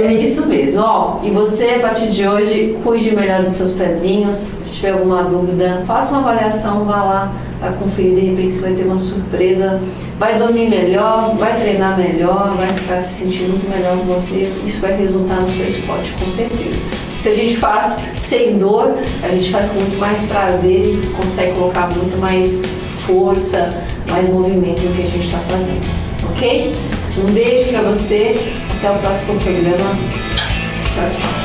é 0.02 0.12
isso 0.12 0.46
mesmo, 0.46 0.80
ó. 0.80 1.20
E 1.22 1.30
você, 1.30 1.76
a 1.76 1.80
partir 1.80 2.10
de 2.10 2.26
hoje, 2.26 2.76
cuide 2.82 3.14
melhor 3.14 3.42
dos 3.42 3.52
seus 3.52 3.72
pezinhos. 3.72 4.36
Se 4.36 4.74
tiver 4.74 4.90
alguma 4.90 5.22
dúvida, 5.22 5.82
faça 5.86 6.12
uma 6.16 6.30
avaliação, 6.30 6.84
vá 6.84 7.02
lá, 7.02 7.32
vai 7.60 7.72
conferir, 7.74 8.14
de 8.14 8.26
repente 8.26 8.54
você 8.54 8.60
vai 8.60 8.72
ter 8.72 8.84
uma 8.84 8.98
surpresa. 8.98 9.80
Vai 10.18 10.38
dormir 10.38 10.68
melhor, 10.68 11.36
vai 11.36 11.60
treinar 11.60 11.96
melhor, 11.96 12.56
vai 12.56 12.68
ficar 12.68 13.02
se 13.02 13.24
sentindo 13.24 13.50
muito 13.50 13.68
melhor 13.68 13.98
com 13.98 14.06
você. 14.06 14.52
Isso 14.66 14.80
vai 14.80 14.96
resultar 14.96 15.40
no 15.40 15.50
seu 15.50 15.68
esporte, 15.68 16.12
com 16.12 16.24
certeza. 16.24 16.80
Se 17.18 17.28
a 17.28 17.34
gente 17.34 17.56
faz 17.56 17.98
sem 18.16 18.58
dor, 18.58 18.96
a 19.22 19.28
gente 19.28 19.50
faz 19.50 19.68
com 19.68 19.74
muito 19.74 19.98
mais 19.98 20.20
prazer 20.22 21.00
e 21.02 21.06
consegue 21.16 21.52
colocar 21.52 21.88
muito 21.88 22.16
mais 22.18 22.62
força, 23.06 23.70
mais 24.08 24.28
movimento 24.28 24.82
no 24.82 24.94
que 24.94 25.02
a 25.02 25.10
gente 25.10 25.26
está 25.26 25.38
fazendo. 25.38 25.86
Ok? 26.30 26.72
Um 27.18 27.32
beijo 27.32 27.70
para 27.70 27.82
você. 27.82 28.36
Até 28.78 28.92
o 28.92 28.98
próximo 28.98 29.40
programa. 29.40 29.90
Tchau, 30.94 31.10
tchau. 31.10 31.37